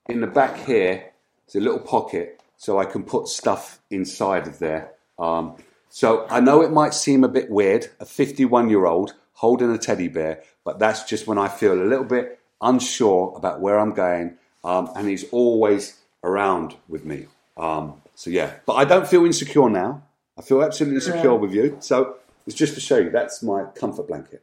in 0.08 0.22
the 0.22 0.28
back 0.28 0.56
here, 0.60 1.12
there's 1.46 1.62
a 1.62 1.66
little 1.66 1.82
pocket 1.86 2.40
so 2.56 2.80
I 2.80 2.86
can 2.86 3.04
put 3.04 3.28
stuff 3.28 3.82
inside 3.90 4.48
of 4.48 4.60
there. 4.60 4.92
Um, 5.20 5.58
so 5.90 6.26
I 6.30 6.40
know 6.40 6.62
it 6.62 6.72
might 6.72 6.94
seem 6.94 7.26
a 7.26 7.28
bit 7.28 7.50
weird, 7.50 7.88
a 8.00 8.06
51 8.06 8.70
year 8.70 8.86
old 8.86 9.16
holding 9.38 9.72
a 9.72 9.78
teddy 9.78 10.08
bear, 10.08 10.42
but 10.64 10.80
that's 10.80 11.04
just 11.04 11.28
when 11.28 11.38
I 11.38 11.48
feel 11.48 11.74
a 11.74 11.86
little 11.86 12.06
bit 12.06 12.40
unsure 12.62 13.34
about 13.38 13.62
where 13.62 13.78
I'm 13.80 13.94
going, 13.94 14.38
um, 14.64 14.90
and 14.96 15.08
he's 15.08 15.26
always 15.32 16.00
around 16.24 16.76
with 16.88 17.06
me. 17.06 17.28
Um, 17.56 18.02
so 18.16 18.32
yeah, 18.32 18.56
but 18.66 18.74
I 18.74 18.84
don't 18.86 19.08
feel 19.08 19.26
insecure 19.26 19.70
now. 19.70 20.02
I 20.38 20.42
feel 20.42 20.62
absolutely 20.64 21.02
secure 21.02 21.34
Yeah. 21.34 21.40
with 21.40 21.54
you. 21.54 21.78
So 21.80 22.16
it's 22.48 22.56
just 22.56 22.74
to 22.76 22.80
show 22.82 22.98
you 22.98 23.12
that's 23.12 23.44
my 23.44 23.66
comfort 23.76 24.08
blanket. 24.08 24.42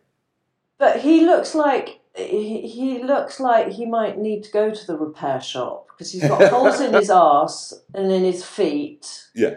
But 0.78 1.00
he 1.00 1.24
looks 1.24 1.54
like 1.54 2.00
he, 2.16 2.66
he 2.68 3.02
looks 3.02 3.40
like 3.40 3.68
he 3.72 3.86
might 3.86 4.18
need 4.18 4.44
to 4.44 4.50
go 4.52 4.70
to 4.70 4.86
the 4.86 4.96
repair 4.96 5.40
shop 5.40 5.88
because 5.88 6.12
he's 6.12 6.22
got 6.26 6.50
holes 6.50 6.80
in 6.80 6.94
his 6.94 7.10
ass 7.28 7.74
and 7.92 8.12
in 8.12 8.22
his 8.22 8.44
feet. 8.44 9.24
Yeah. 9.34 9.56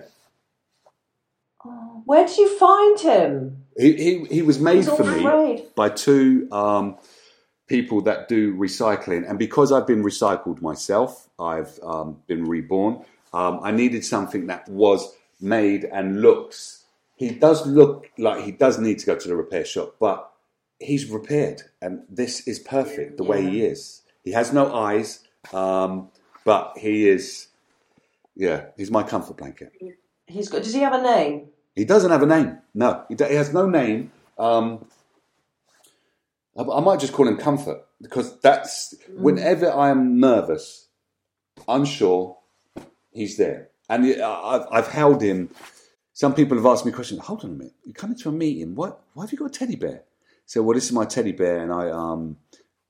Where 2.06 2.26
did 2.26 2.38
you 2.38 2.58
find 2.58 3.00
him? 3.00 3.66
He, 3.78 3.94
he, 3.94 4.26
he 4.26 4.42
was 4.42 4.60
made 4.60 4.78
He's 4.78 4.90
for 4.90 5.04
me 5.04 5.20
afraid. 5.20 5.76
by 5.76 5.90
two 5.90 6.48
um, 6.52 6.98
people 7.68 8.02
that 8.02 8.28
do 8.28 8.56
recycling. 8.56 9.30
And 9.30 9.38
because 9.38 9.72
I've 9.72 9.86
been 9.86 10.04
recycled 10.04 10.62
myself, 10.62 11.30
I've 11.40 11.80
um, 11.84 12.18
been 12.28 12.46
reborn, 12.46 13.04
um, 13.34 13.60
I 13.62 13.72
needed 13.72 14.06
something 14.06 14.48
that 14.48 14.68
was 14.70 15.14
made 15.42 15.84
and 15.84 16.22
looks. 16.22 16.86
He 17.18 17.32
does 17.32 17.68
look 17.68 18.10
like 18.18 18.44
he 18.44 18.52
does 18.52 18.80
need 18.80 19.00
to 19.00 19.06
go 19.06 19.16
to 19.16 19.28
the 19.28 19.36
repair 19.36 19.66
shop, 19.66 19.96
but 20.00 20.32
he's 20.80 21.10
repaired. 21.10 21.64
And 21.82 22.04
this 22.10 22.48
is 22.48 22.60
perfect 22.60 23.18
the 23.18 23.24
way 23.24 23.44
he 23.44 23.64
is. 23.64 24.02
He 24.24 24.32
has 24.32 24.54
no 24.54 24.74
eyes, 24.74 25.24
um, 25.54 26.10
but 26.46 26.78
he 26.78 27.08
is, 27.08 27.48
yeah, 28.36 28.68
he's 28.78 28.92
my 28.92 29.04
comfort 29.04 29.38
blanket. 29.38 29.74
He's 30.26 30.50
got. 30.50 30.64
Does 30.64 30.74
he 30.74 30.82
have 30.82 30.94
a 30.94 31.02
name? 31.02 31.50
He 31.78 31.86
doesn't 31.86 32.10
have 32.10 32.24
a 32.24 32.26
name. 32.26 32.58
No, 32.74 33.06
he, 33.08 33.16
has 33.36 33.54
no 33.54 33.70
name. 33.70 34.12
Um, 34.40 34.88
I, 36.58 36.64
I 36.64 36.80
might 36.80 37.00
just 37.00 37.14
call 37.14 37.28
him 37.28 37.38
Comfort 37.38 37.86
because 38.02 38.40
that's 38.40 38.96
whenever 39.16 39.72
I'm 39.72 40.20
nervous, 40.20 40.88
unsure, 41.68 42.36
he's 43.12 43.38
there. 43.38 43.70
And 43.88 44.08
I- 44.22 44.26
I've, 44.26 44.66
I've 44.72 44.88
held 44.88 45.22
him. 45.22 45.52
Some 46.14 46.34
people 46.34 46.58
have 46.58 46.66
asked 46.66 46.84
me 46.84 46.92
questions. 46.92 47.22
Hold 47.22 47.46
on 47.46 47.52
a 47.52 47.54
minute. 47.54 47.76
You 47.86 47.94
come 47.94 48.10
into 48.10 48.28
a 48.30 48.32
meeting. 48.32 48.74
What? 48.74 49.00
Why 49.14 49.24
have 49.26 49.32
you 49.32 49.38
got 49.38 49.46
a 49.46 49.60
teddy 49.60 49.76
bear? 49.76 50.02
So, 50.48 50.64
well, 50.64 50.74
this 50.74 50.86
is 50.86 50.94
my 50.94 51.06
teddy 51.06 51.32
bear, 51.32 51.60
and 51.60 51.72
I, 51.72 51.92
um, 51.92 52.38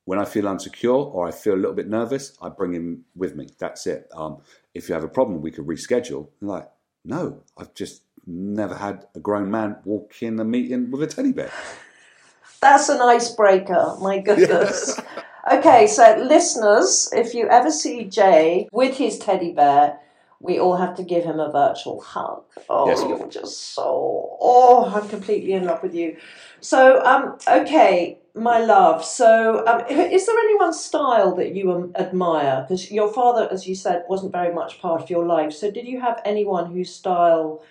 when 0.05 0.17
I 0.17 0.23
feel 0.23 0.45
unsecure 0.45 1.13
or 1.13 1.27
I 1.27 1.31
feel 1.31 1.55
a 1.55 1.57
little 1.57 1.73
bit 1.73 1.89
nervous, 1.89 2.37
I 2.41 2.47
bring 2.47 2.73
him 2.73 3.03
with 3.17 3.35
me. 3.35 3.49
That's 3.59 3.85
it. 3.85 4.07
Um, 4.15 4.37
if 4.73 4.87
you 4.87 4.93
have 4.93 5.03
a 5.03 5.09
problem, 5.09 5.41
we 5.41 5.51
could 5.51 5.65
reschedule. 5.67 6.29
I'm 6.41 6.47
like, 6.47 6.69
no, 7.03 7.43
I've 7.57 7.73
just 7.73 8.03
never 8.27 8.75
had 8.75 9.05
a 9.15 9.19
grown 9.19 9.49
man 9.49 9.77
walk 9.85 10.21
in 10.21 10.39
a 10.39 10.43
meeting 10.43 10.91
with 10.91 11.01
a 11.01 11.07
teddy 11.07 11.31
bear. 11.31 11.51
That's 12.61 12.89
an 12.89 13.01
icebreaker. 13.01 13.95
My 14.01 14.19
goodness. 14.19 14.99
okay, 15.51 15.87
so 15.87 16.17
listeners, 16.17 17.09
if 17.13 17.33
you 17.33 17.47
ever 17.49 17.71
see 17.71 18.03
Jay 18.05 18.67
with 18.71 18.97
his 18.97 19.19
teddy 19.19 19.51
bear, 19.53 19.99
we 20.39 20.59
all 20.59 20.75
have 20.75 20.95
to 20.95 21.03
give 21.03 21.23
him 21.23 21.39
a 21.39 21.51
virtual 21.51 22.01
hug. 22.01 22.43
Oh, 22.69 22.87
Yes. 22.87 23.03
you're 23.07 23.27
just 23.27 23.73
so. 23.73 24.37
Oh, 24.39 24.91
I'm 24.93 25.07
completely 25.07 25.53
in 25.53 25.65
love 25.65 25.81
with 25.81 25.95
you. 25.95 26.17
So, 26.61 27.03
um, 27.03 27.37
okay, 27.47 28.19
my 28.35 28.59
love. 28.59 29.03
So, 29.03 29.65
um, 29.65 29.81
is 29.89 30.25
there 30.25 30.37
anyone's 30.37 30.79
style 30.79 31.35
that 31.35 31.55
you 31.55 31.91
admire? 31.95 32.65
Because 32.67 32.91
your 32.91 33.11
father, 33.11 33.47
as 33.51 33.67
you 33.67 33.73
said, 33.75 34.03
wasn't 34.09 34.31
very 34.31 34.53
much 34.53 34.79
part 34.79 35.01
of 35.01 35.09
your 35.09 35.25
life. 35.25 35.53
So, 35.53 35.71
did 35.71 35.87
you 35.87 35.99
have 36.01 36.21
anyone 36.23 36.71
whose 36.71 36.93
style 36.93 37.63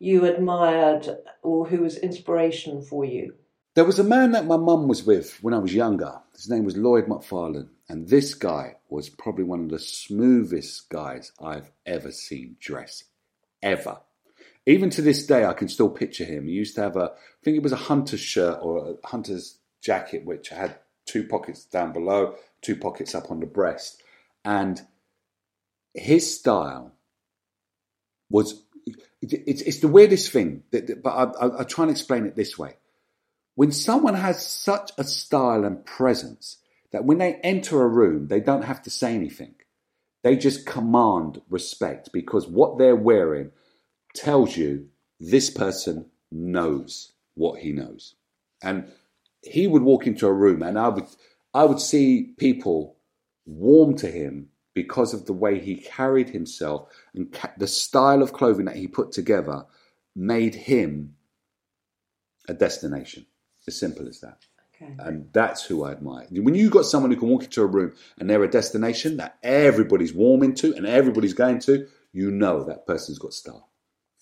you 0.00 0.24
admired 0.24 1.08
or 1.42 1.66
who 1.66 1.82
was 1.82 1.96
inspiration 1.96 2.82
for 2.82 3.04
you? 3.04 3.34
There 3.74 3.84
was 3.84 4.00
a 4.00 4.04
man 4.04 4.32
that 4.32 4.46
my 4.46 4.56
mum 4.56 4.88
was 4.88 5.04
with 5.04 5.38
when 5.42 5.54
I 5.54 5.58
was 5.58 5.72
younger. 5.72 6.20
His 6.34 6.50
name 6.50 6.64
was 6.64 6.76
Lloyd 6.76 7.06
McFarlane. 7.06 7.68
And 7.88 8.08
this 8.08 8.34
guy 8.34 8.76
was 8.88 9.08
probably 9.08 9.44
one 9.44 9.60
of 9.60 9.70
the 9.70 9.78
smoothest 9.78 10.88
guys 10.90 11.32
I've 11.40 11.70
ever 11.86 12.10
seen 12.10 12.56
dress. 12.58 13.04
Ever. 13.62 14.00
Even 14.66 14.90
to 14.90 15.02
this 15.02 15.26
day, 15.26 15.44
I 15.44 15.52
can 15.52 15.68
still 15.68 15.90
picture 15.90 16.24
him. 16.24 16.46
He 16.46 16.52
used 16.52 16.74
to 16.76 16.82
have 16.82 16.96
a, 16.96 17.12
I 17.12 17.44
think 17.44 17.56
it 17.56 17.62
was 17.62 17.72
a 17.72 17.76
hunter's 17.76 18.20
shirt 18.20 18.58
or 18.62 18.96
a 19.02 19.06
hunter's 19.06 19.58
jacket, 19.82 20.24
which 20.24 20.48
had 20.48 20.76
two 21.06 21.24
pockets 21.24 21.64
down 21.64 21.92
below, 21.92 22.36
two 22.62 22.76
pockets 22.76 23.14
up 23.14 23.30
on 23.30 23.40
the 23.40 23.46
breast. 23.46 24.02
And 24.44 24.80
his 25.94 26.38
style 26.38 26.92
was, 28.30 28.64
it's, 29.22 29.62
it's 29.62 29.80
the 29.80 29.88
weirdest 29.88 30.32
thing, 30.32 30.62
that- 30.70 31.02
but 31.02 31.10
I, 31.10 31.46
I, 31.46 31.60
I 31.60 31.64
try 31.64 31.84
and 31.84 31.90
explain 31.90 32.26
it 32.26 32.36
this 32.36 32.58
way 32.58 32.76
when 33.54 33.72
someone 33.72 34.14
has 34.14 34.46
such 34.46 34.90
a 34.96 35.04
style 35.04 35.64
and 35.64 35.84
presence 35.84 36.58
that 36.92 37.04
when 37.04 37.18
they 37.18 37.34
enter 37.42 37.82
a 37.82 37.88
room, 37.88 38.28
they 38.28 38.40
don't 38.40 38.64
have 38.64 38.82
to 38.82 38.90
say 38.90 39.14
anything. 39.14 39.54
They 40.22 40.36
just 40.36 40.66
command 40.66 41.42
respect 41.50 42.10
because 42.12 42.46
what 42.48 42.78
they're 42.78 42.96
wearing 42.96 43.50
tells 44.14 44.56
you 44.56 44.88
this 45.18 45.50
person 45.50 46.06
knows 46.30 47.12
what 47.34 47.60
he 47.60 47.72
knows. 47.72 48.14
And 48.62 48.90
he 49.42 49.66
would 49.66 49.82
walk 49.82 50.06
into 50.06 50.26
a 50.26 50.32
room 50.32 50.62
and 50.62 50.78
I 50.78 50.88
would 50.88 51.06
I 51.52 51.64
would 51.64 51.80
see 51.80 52.32
people 52.38 52.96
warm 53.46 53.96
to 53.96 54.10
him 54.10 54.48
because 54.82 55.12
of 55.14 55.26
the 55.26 55.32
way 55.44 55.54
he 55.58 55.74
carried 55.76 56.30
himself 56.30 56.80
and 57.14 57.24
ca- 57.38 57.52
the 57.58 57.66
style 57.84 58.22
of 58.22 58.32
clothing 58.32 58.66
that 58.66 58.76
he 58.82 58.86
put 58.88 59.08
together 59.12 59.58
made 60.14 60.54
him 60.54 61.14
a 62.48 62.54
destination. 62.54 63.26
As 63.68 63.76
simple 63.78 64.08
as 64.08 64.20
that. 64.20 64.38
Okay. 64.74 64.94
And 65.06 65.16
that's 65.32 65.62
who 65.68 65.84
I 65.84 65.90
admire. 65.92 66.26
When 66.30 66.54
you've 66.54 66.72
got 66.78 66.86
someone 66.86 67.10
who 67.12 67.18
can 67.20 67.28
walk 67.28 67.44
into 67.44 67.60
a 67.62 67.66
room 67.66 67.92
and 68.18 68.28
they're 68.28 68.42
a 68.50 68.50
destination 68.60 69.18
that 69.18 69.36
everybody's 69.42 70.14
warming 70.14 70.54
to 70.56 70.74
and 70.76 70.86
everybody's 70.86 71.34
going 71.34 71.58
to, 71.60 71.86
you 72.12 72.30
know 72.30 72.64
that 72.64 72.86
person's 72.86 73.18
got 73.18 73.34
style. 73.34 73.68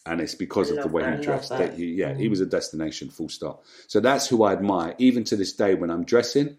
And 0.07 0.21
it's 0.21 0.35
because 0.35 0.73
I 0.73 0.77
of 0.77 0.83
the 0.83 0.89
way 0.89 1.03
that, 1.03 1.19
he 1.21 1.25
dressed. 1.25 1.51
that. 1.51 1.59
That 1.59 1.75
he, 1.79 1.87
yeah, 2.01 2.15
he 2.15 2.27
Mm. 2.27 2.31
was 2.31 2.41
a 2.41 2.47
destination, 2.47 3.11
full 3.11 3.29
stop. 3.29 3.65
So 3.87 4.01
that's 4.01 4.27
who 4.27 4.43
I 4.43 4.53
admire. 4.53 4.95
Even 4.99 5.23
to 5.25 5.37
this 5.37 5.53
day, 5.53 5.75
when 5.75 5.91
I'm 5.91 6.05
dressing, 6.05 6.57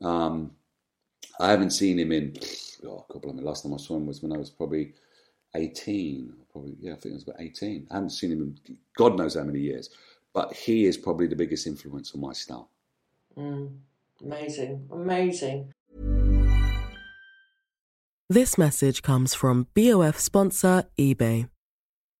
um, 0.00 0.52
I 1.40 1.50
haven't 1.50 1.70
seen 1.70 1.98
him 1.98 2.12
in, 2.12 2.36
oh, 2.86 3.04
God, 3.10 3.22
blimey, 3.22 3.42
last 3.42 3.62
time 3.64 3.74
I 3.74 3.78
saw 3.78 3.96
him 3.96 4.06
was 4.06 4.22
when 4.22 4.32
I 4.32 4.36
was 4.36 4.50
probably 4.50 4.94
18. 5.54 6.32
Probably, 6.52 6.76
yeah, 6.80 6.92
I 6.92 6.96
think 6.96 7.12
it 7.12 7.14
was 7.14 7.22
about 7.24 7.40
18. 7.40 7.88
I 7.90 7.94
haven't 7.94 8.10
seen 8.10 8.32
him 8.32 8.56
in 8.66 8.76
God 8.96 9.16
knows 9.16 9.34
how 9.34 9.42
many 9.42 9.60
years. 9.60 9.90
But 10.32 10.52
he 10.52 10.84
is 10.84 10.96
probably 10.96 11.26
the 11.26 11.36
biggest 11.36 11.66
influence 11.66 12.14
on 12.14 12.20
my 12.20 12.32
style. 12.32 12.70
Mm. 13.36 13.78
Amazing, 14.24 14.88
amazing. 14.92 15.72
This 18.28 18.56
message 18.56 19.02
comes 19.02 19.34
from 19.34 19.68
BOF 19.74 20.18
sponsor 20.18 20.84
eBay. 20.98 21.48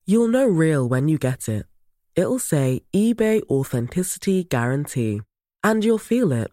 You'll 0.07 0.29
know 0.29 0.47
real 0.47 0.89
when 0.89 1.09
you 1.09 1.19
get 1.19 1.49
it. 1.49 1.67
It'll 2.15 2.39
say 2.39 2.83
eBay 2.95 3.43
Authenticity 3.49 4.45
Guarantee. 4.45 5.23
And 5.65 5.83
you'll 5.83 5.99
feel 5.99 6.31
it. 6.31 6.53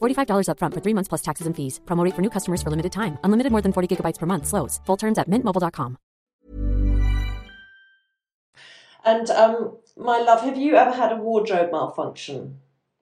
$45 0.00 0.48
upfront 0.48 0.74
for 0.74 0.80
three 0.80 0.94
months 0.94 1.08
plus 1.08 1.22
taxes 1.22 1.46
and 1.46 1.54
fees. 1.54 1.80
Promo 1.84 2.04
rate 2.04 2.14
for 2.14 2.22
new 2.22 2.30
customers 2.30 2.62
for 2.62 2.70
limited 2.70 2.92
time. 2.92 3.18
Unlimited 3.24 3.52
more 3.52 3.62
than 3.62 3.72
40 3.72 3.96
gigabytes 3.96 4.18
per 4.18 4.26
month. 4.26 4.46
Slows. 4.46 4.80
Full 4.86 4.96
terms 4.96 5.18
at 5.18 5.28
mintmobile.com. 5.28 5.98
And 9.06 9.30
um, 9.30 9.76
my 9.96 10.18
love, 10.18 10.40
have 10.42 10.56
you 10.58 10.74
ever 10.74 10.90
had 10.90 11.12
a 11.12 11.16
wardrobe 11.16 11.70
malfunction? 11.70 12.58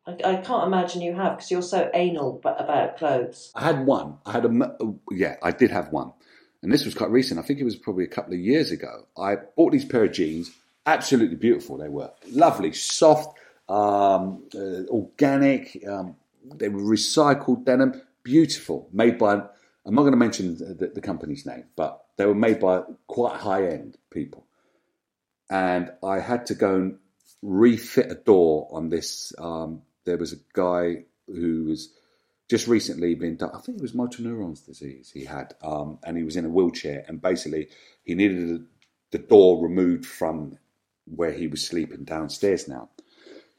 I, 0.06 0.12
I 0.24 0.36
can't 0.36 0.66
imagine 0.66 1.00
you 1.00 1.14
have 1.14 1.36
because 1.36 1.50
you're 1.50 1.62
so 1.62 1.90
anal 1.94 2.38
but 2.42 2.60
about 2.60 2.98
clothes. 2.98 3.50
I 3.54 3.62
had 3.64 3.86
one. 3.86 4.18
I 4.26 4.32
had 4.32 4.44
a 4.44 4.48
m- 4.48 5.00
yeah, 5.10 5.36
I 5.42 5.50
did 5.50 5.70
have 5.70 5.88
one, 5.92 6.12
and 6.62 6.70
this 6.70 6.84
was 6.84 6.94
quite 6.94 7.10
recent. 7.10 7.40
I 7.40 7.42
think 7.42 7.58
it 7.58 7.64
was 7.64 7.76
probably 7.76 8.04
a 8.04 8.08
couple 8.08 8.34
of 8.34 8.40
years 8.40 8.70
ago. 8.70 9.06
I 9.18 9.36
bought 9.56 9.72
these 9.72 9.86
pair 9.86 10.04
of 10.04 10.12
jeans, 10.12 10.50
absolutely 10.84 11.36
beautiful. 11.36 11.78
They 11.78 11.88
were 11.88 12.10
lovely, 12.30 12.74
soft, 12.74 13.38
um, 13.70 14.44
uh, 14.54 14.84
organic. 14.90 15.82
Um, 15.88 16.16
they 16.56 16.68
were 16.68 16.82
recycled 16.82 17.64
denim, 17.64 18.00
beautiful, 18.22 18.88
made 18.92 19.18
by. 19.18 19.34
I'm 19.86 19.94
not 19.94 20.02
going 20.02 20.12
to 20.12 20.18
mention 20.18 20.56
the, 20.56 20.92
the 20.94 21.00
company's 21.00 21.44
name, 21.44 21.64
but 21.76 22.04
they 22.16 22.26
were 22.26 22.34
made 22.34 22.60
by 22.60 22.82
quite 23.06 23.36
high 23.36 23.66
end 23.66 23.98
people. 24.10 24.46
And 25.50 25.92
I 26.02 26.20
had 26.20 26.46
to 26.46 26.54
go 26.54 26.74
and 26.74 26.98
refit 27.42 28.10
a 28.10 28.14
door 28.14 28.68
on 28.72 28.88
this. 28.88 29.32
Um, 29.38 29.82
there 30.04 30.16
was 30.16 30.32
a 30.32 30.36
guy 30.54 31.04
who 31.26 31.64
was 31.64 31.92
just 32.48 32.66
recently 32.66 33.14
been. 33.14 33.38
I 33.42 33.58
think 33.58 33.78
it 33.78 33.82
was 33.82 33.94
motor 33.94 34.22
neurons 34.22 34.60
disease 34.60 35.10
he 35.12 35.24
had, 35.24 35.54
um, 35.62 35.98
and 36.04 36.16
he 36.16 36.24
was 36.24 36.36
in 36.36 36.44
a 36.44 36.50
wheelchair, 36.50 37.04
and 37.08 37.20
basically 37.20 37.68
he 38.04 38.14
needed 38.14 38.64
the 39.10 39.18
door 39.18 39.62
removed 39.62 40.06
from 40.06 40.58
where 41.04 41.32
he 41.32 41.46
was 41.46 41.64
sleeping 41.64 42.04
downstairs 42.04 42.66
now. 42.66 42.88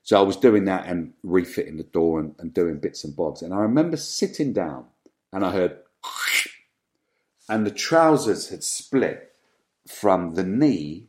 So 0.06 0.20
I 0.20 0.22
was 0.22 0.38
doing 0.38 0.66
that 0.66 0.86
and 0.86 1.14
refitting 1.24 1.78
the 1.78 1.84
door 1.84 2.20
and, 2.20 2.36
and 2.38 2.54
doing 2.54 2.78
bits 2.78 3.04
and 3.04 3.16
bobs. 3.16 3.42
And 3.42 3.52
I 3.52 3.58
remember 3.58 3.98
sitting 3.98 4.54
down, 4.54 4.86
and 5.34 5.44
I 5.44 5.52
heard, 5.52 5.80
and 7.50 7.66
the 7.66 7.72
trousers 7.72 8.50
had 8.50 8.64
split 8.64 9.34
from 9.88 10.36
the 10.36 10.44
knee, 10.44 11.08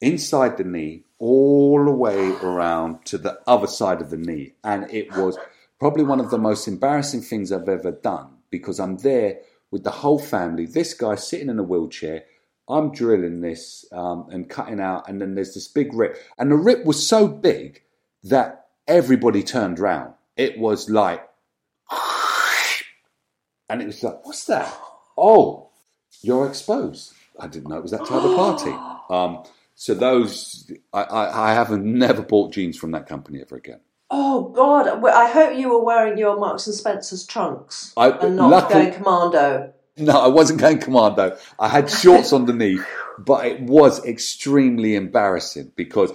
inside 0.00 0.58
the 0.58 0.64
knee, 0.64 1.02
all 1.18 1.84
the 1.84 1.90
way 1.90 2.30
around 2.40 3.04
to 3.06 3.18
the 3.18 3.40
other 3.48 3.66
side 3.66 4.00
of 4.00 4.10
the 4.10 4.16
knee. 4.16 4.54
And 4.62 4.88
it 4.92 5.10
was 5.16 5.36
probably 5.80 6.04
one 6.04 6.20
of 6.20 6.30
the 6.30 6.38
most 6.38 6.68
embarrassing 6.68 7.22
things 7.22 7.50
I've 7.50 7.68
ever 7.68 7.90
done 7.90 8.28
because 8.48 8.78
I'm 8.78 8.98
there 8.98 9.40
with 9.72 9.82
the 9.82 9.90
whole 9.90 10.20
family. 10.20 10.66
This 10.66 10.94
guy 10.94 11.16
sitting 11.16 11.48
in 11.48 11.58
a 11.58 11.64
wheelchair. 11.64 12.22
I'm 12.68 12.92
drilling 12.92 13.40
this 13.40 13.84
um, 13.90 14.28
and 14.30 14.48
cutting 14.48 14.78
out, 14.78 15.08
and 15.08 15.20
then 15.20 15.34
there's 15.34 15.54
this 15.54 15.66
big 15.66 15.92
rip. 15.92 16.16
And 16.38 16.52
the 16.52 16.56
rip 16.56 16.84
was 16.84 17.04
so 17.04 17.26
big 17.26 17.82
that 18.24 18.66
everybody 18.86 19.42
turned 19.42 19.78
round. 19.78 20.14
It 20.36 20.58
was 20.58 20.88
like, 20.90 21.26
and 23.68 23.80
it 23.82 23.86
was 23.86 24.02
like, 24.02 24.24
what's 24.24 24.44
that? 24.46 24.72
Oh, 25.16 25.68
you're 26.22 26.46
exposed. 26.48 27.12
I 27.38 27.46
didn't 27.46 27.68
know 27.68 27.76
it 27.76 27.82
was 27.82 27.92
that 27.92 28.06
type 28.06 28.22
of 28.22 28.36
party. 28.36 28.72
Um, 29.10 29.42
so 29.74 29.92
those, 29.94 30.70
I, 30.92 31.02
I, 31.02 31.50
I 31.50 31.54
haven't 31.54 31.84
never 31.84 32.22
bought 32.22 32.52
jeans 32.52 32.78
from 32.78 32.92
that 32.92 33.08
company 33.08 33.40
ever 33.40 33.56
again. 33.56 33.80
Oh 34.08 34.50
God! 34.50 34.86
I 35.04 35.28
hope 35.28 35.58
you 35.58 35.68
were 35.68 35.82
wearing 35.82 36.16
your 36.16 36.38
Marks 36.38 36.68
and 36.68 36.76
Spencer's 36.76 37.26
trunks 37.26 37.92
I- 37.96 38.10
and 38.10 38.36
not 38.36 38.50
luckily- 38.50 38.82
going 38.84 38.94
commando. 38.94 39.72
No, 39.96 40.12
I 40.20 40.28
wasn't 40.28 40.60
going 40.60 40.78
commando. 40.78 41.36
I 41.58 41.68
had 41.68 41.90
shorts 41.90 42.32
underneath, 42.40 42.86
but 43.18 43.46
it 43.46 43.62
was 43.62 44.04
extremely 44.04 44.94
embarrassing 44.94 45.72
because 45.74 46.12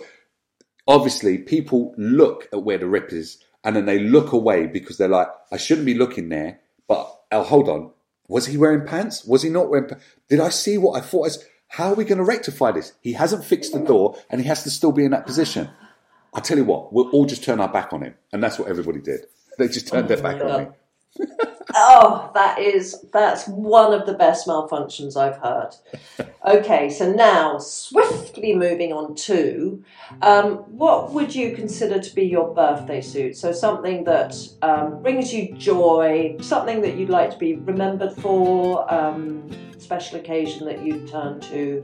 obviously 0.88 1.38
people 1.38 1.94
look 1.98 2.48
at 2.54 2.64
where 2.64 2.78
the 2.78 2.88
rip 2.88 3.12
is 3.12 3.38
and 3.64 3.76
then 3.76 3.86
they 3.86 4.00
look 4.00 4.32
away 4.32 4.68
because 4.68 4.98
they're 4.98 5.08
like, 5.08 5.28
I 5.52 5.58
shouldn't 5.58 5.86
be 5.86 5.96
looking 5.96 6.30
there. 6.30 6.60
But 6.88 7.12
oh, 7.32 7.44
hold 7.44 7.68
on, 7.70 7.92
was 8.28 8.46
he 8.48 8.58
wearing 8.58 8.86
pants? 8.88 9.26
Was 9.26 9.42
he 9.42 9.50
not 9.50 9.70
wearing? 9.70 9.90
Pa- 9.90 9.96
Did 10.30 10.40
I 10.40 10.50
see 10.50 10.78
what 10.78 10.98
I 10.98 11.02
thought? 11.02 11.22
Was, 11.22 11.46
how 11.68 11.90
are 11.90 11.96
we 11.96 12.06
going 12.06 12.20
to 12.20 12.24
rectify 12.24 12.72
this? 12.72 12.94
He 13.02 13.14
hasn't 13.14 13.44
fixed 13.44 13.74
the 13.74 13.80
door 13.80 14.18
and 14.30 14.40
he 14.40 14.48
has 14.48 14.64
to 14.64 14.70
still 14.70 14.92
be 14.92 15.04
in 15.04 15.12
that 15.12 15.26
position. 15.26 15.70
I 16.34 16.42
tell 16.42 16.58
you 16.58 16.66
what, 16.66 16.92
we'll 16.94 17.10
all 17.10 17.26
just 17.26 17.44
turn 17.44 17.60
our 17.62 17.72
back 17.72 17.94
on 17.94 18.02
him, 18.02 18.14
and 18.34 18.44
that's 18.44 18.60
what 18.60 18.68
everybody 18.68 19.00
did. 19.00 19.22
They 19.58 19.70
just 19.70 19.88
turned 19.88 20.10
their 20.10 20.22
back 20.22 20.42
on 20.42 20.64
me. 21.20 21.26
Oh, 21.74 22.30
that 22.34 22.60
is 22.60 23.06
that's 23.12 23.48
one 23.48 23.94
of 23.94 24.06
the 24.06 24.14
best 24.14 24.48
malfunctions 24.48 25.18
I've 25.18 25.38
heard. 25.38 25.72
Okay, 26.48 26.92
so 26.92 27.12
now 27.12 27.58
swiftly 27.58 28.54
moving 28.54 28.94
on 28.94 29.16
to 29.16 29.84
um, 30.22 30.58
what 30.78 31.12
would 31.12 31.34
you 31.34 31.56
consider 31.56 32.00
to 32.00 32.14
be 32.14 32.24
your 32.24 32.54
birthday 32.54 33.02
suit? 33.02 33.36
So 33.36 33.52
something 33.52 34.04
that 34.04 34.36
um, 34.62 35.02
brings 35.02 35.34
you 35.34 35.54
joy, 35.56 36.36
something 36.42 36.82
that 36.82 36.98
you'd 36.98 37.10
like 37.10 37.32
to 37.32 37.38
be 37.40 37.56
remembered 37.56 38.14
for, 38.14 38.86
um, 38.94 39.50
special 39.80 40.20
occasion 40.20 40.68
that 40.68 40.86
you 40.86 41.08
turn 41.08 41.40
to. 41.42 41.84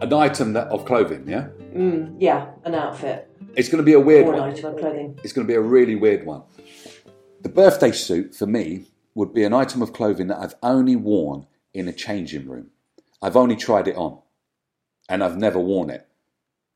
An 0.00 0.12
item 0.14 0.54
that 0.54 0.68
of 0.68 0.86
clothing, 0.86 1.28
yeah. 1.28 1.48
Mm, 1.74 2.16
yeah, 2.18 2.52
an 2.64 2.74
outfit 2.74 3.28
It's 3.54 3.68
going 3.68 3.82
to 3.82 3.86
be 3.86 3.92
a 3.92 4.00
weird 4.00 4.26
or 4.26 4.32
an 4.32 4.40
one. 4.40 4.50
item 4.50 4.64
of 4.72 4.78
clothing. 4.80 5.18
It's 5.22 5.34
going 5.34 5.46
to 5.46 5.50
be 5.50 5.56
a 5.56 5.60
really 5.60 5.96
weird 5.96 6.24
one. 6.24 6.42
The 7.42 7.50
birthday 7.50 7.92
suit 7.92 8.34
for 8.34 8.46
me 8.46 8.89
would 9.14 9.32
be 9.34 9.44
an 9.44 9.52
item 9.52 9.82
of 9.82 9.92
clothing 9.92 10.28
that 10.28 10.38
I've 10.38 10.54
only 10.62 10.96
worn 10.96 11.46
in 11.74 11.88
a 11.88 11.92
changing 11.92 12.48
room. 12.48 12.68
I've 13.22 13.36
only 13.36 13.56
tried 13.56 13.88
it 13.88 13.96
on, 13.96 14.18
and 15.08 15.22
I've 15.22 15.36
never 15.36 15.58
worn 15.58 15.90
it. 15.90 16.06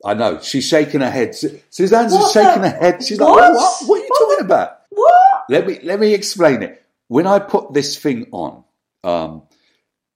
I 0.05 0.15
know 0.15 0.41
she's 0.41 0.67
shaking 0.67 1.01
her 1.01 1.11
head. 1.11 1.35
Su- 1.35 1.61
Suzanne's 1.71 2.13
What 2.13 2.33
shaking 2.33 2.63
the- 2.63 2.71
her 2.71 2.77
head. 2.79 3.03
She's 3.05 3.19
What? 3.19 3.37
like, 3.41 3.55
"What? 3.55 3.89
What 3.89 4.01
are 4.01 4.03
you 4.05 4.09
What 4.11 4.19
talking 4.31 4.45
about?" 4.45 4.81
What? 4.91 5.45
Let 5.49 5.67
me 5.67 5.79
let 5.83 5.99
me 6.01 6.13
explain 6.13 6.63
it. 6.63 6.83
When 7.09 7.27
I 7.27 7.39
put 7.39 7.73
this 7.73 7.99
thing 7.99 8.27
on, 8.33 8.65
um, 9.03 9.43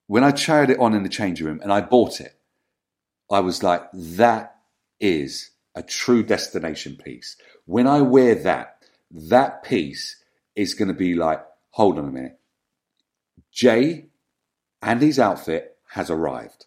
when 0.07 0.23
I 0.23 0.31
tried 0.31 0.69
it 0.69 0.79
on 0.79 0.93
in 0.93 1.03
the 1.03 1.09
changing 1.09 1.45
room 1.47 1.59
and 1.63 1.71
I 1.73 1.81
bought 1.81 2.19
it, 2.21 2.33
I 3.31 3.39
was 3.39 3.63
like, 3.63 3.83
"That 3.93 4.55
is 4.99 5.51
a 5.75 5.81
true 5.81 6.23
destination 6.23 6.95
piece." 6.95 7.35
When 7.65 7.87
I 7.87 8.01
wear 8.01 8.35
that, 8.35 8.83
that 9.11 9.63
piece 9.63 10.17
is 10.55 10.73
going 10.73 10.87
to 10.89 10.93
be 10.93 11.13
like, 11.15 11.43
"Hold 11.71 11.97
on 11.97 12.05
a 12.05 12.11
minute, 12.11 12.39
Jay 13.51 14.09
and 14.81 15.01
his 15.01 15.19
outfit 15.19 15.77
has 15.91 16.09
arrived. 16.09 16.65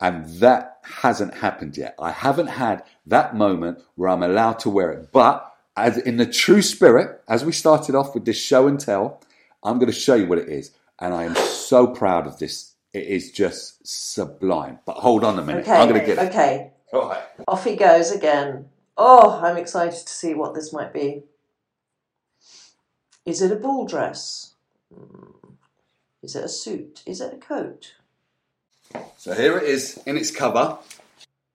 And 0.00 0.26
that 0.40 0.78
hasn't 0.82 1.34
happened 1.34 1.76
yet. 1.76 1.94
I 1.98 2.10
haven't 2.10 2.48
had 2.48 2.82
that 3.06 3.36
moment 3.36 3.82
where 3.94 4.08
I'm 4.08 4.22
allowed 4.22 4.58
to 4.60 4.70
wear 4.70 4.90
it. 4.92 5.12
But 5.12 5.50
as 5.76 5.98
in 5.98 6.16
the 6.16 6.26
true 6.26 6.62
spirit, 6.62 7.22
as 7.28 7.44
we 7.44 7.52
started 7.52 7.94
off 7.94 8.14
with 8.14 8.24
this 8.24 8.40
show 8.40 8.66
and 8.66 8.78
tell, 8.78 9.20
I'm 9.62 9.78
going 9.78 9.92
to 9.92 9.98
show 9.98 10.14
you 10.14 10.26
what 10.26 10.38
it 10.38 10.48
is. 10.48 10.72
And 11.00 11.14
I 11.14 11.24
am 11.24 11.34
so 11.34 11.86
proud 11.86 12.26
of 12.26 12.38
this. 12.38 12.74
It 12.92 13.04
is 13.04 13.32
just 13.32 13.86
sublime. 13.86 14.78
But 14.84 14.96
hold 14.96 15.24
on 15.24 15.38
a 15.38 15.42
minute. 15.42 15.62
Okay. 15.62 15.72
I'm 15.72 15.88
going 15.88 16.00
to 16.00 16.06
get 16.06 16.18
it. 16.18 16.28
Okay. 16.30 16.72
All 16.92 17.08
right. 17.08 17.22
Off 17.48 17.64
he 17.64 17.76
goes 17.76 18.12
again. 18.12 18.66
Oh, 18.96 19.40
I'm 19.42 19.56
excited 19.56 20.06
to 20.06 20.12
see 20.12 20.34
what 20.34 20.54
this 20.54 20.72
might 20.72 20.92
be. 20.92 21.24
Is 23.24 23.40
it 23.40 23.52
a 23.52 23.56
ball 23.56 23.86
dress? 23.86 24.54
Is 26.22 26.36
it 26.36 26.44
a 26.44 26.48
suit? 26.48 27.02
Is 27.06 27.20
it 27.20 27.32
a 27.34 27.36
coat? 27.36 27.94
So 29.16 29.34
here 29.34 29.58
it 29.58 29.64
is 29.64 30.00
in 30.06 30.16
its 30.16 30.30
cover. 30.30 30.78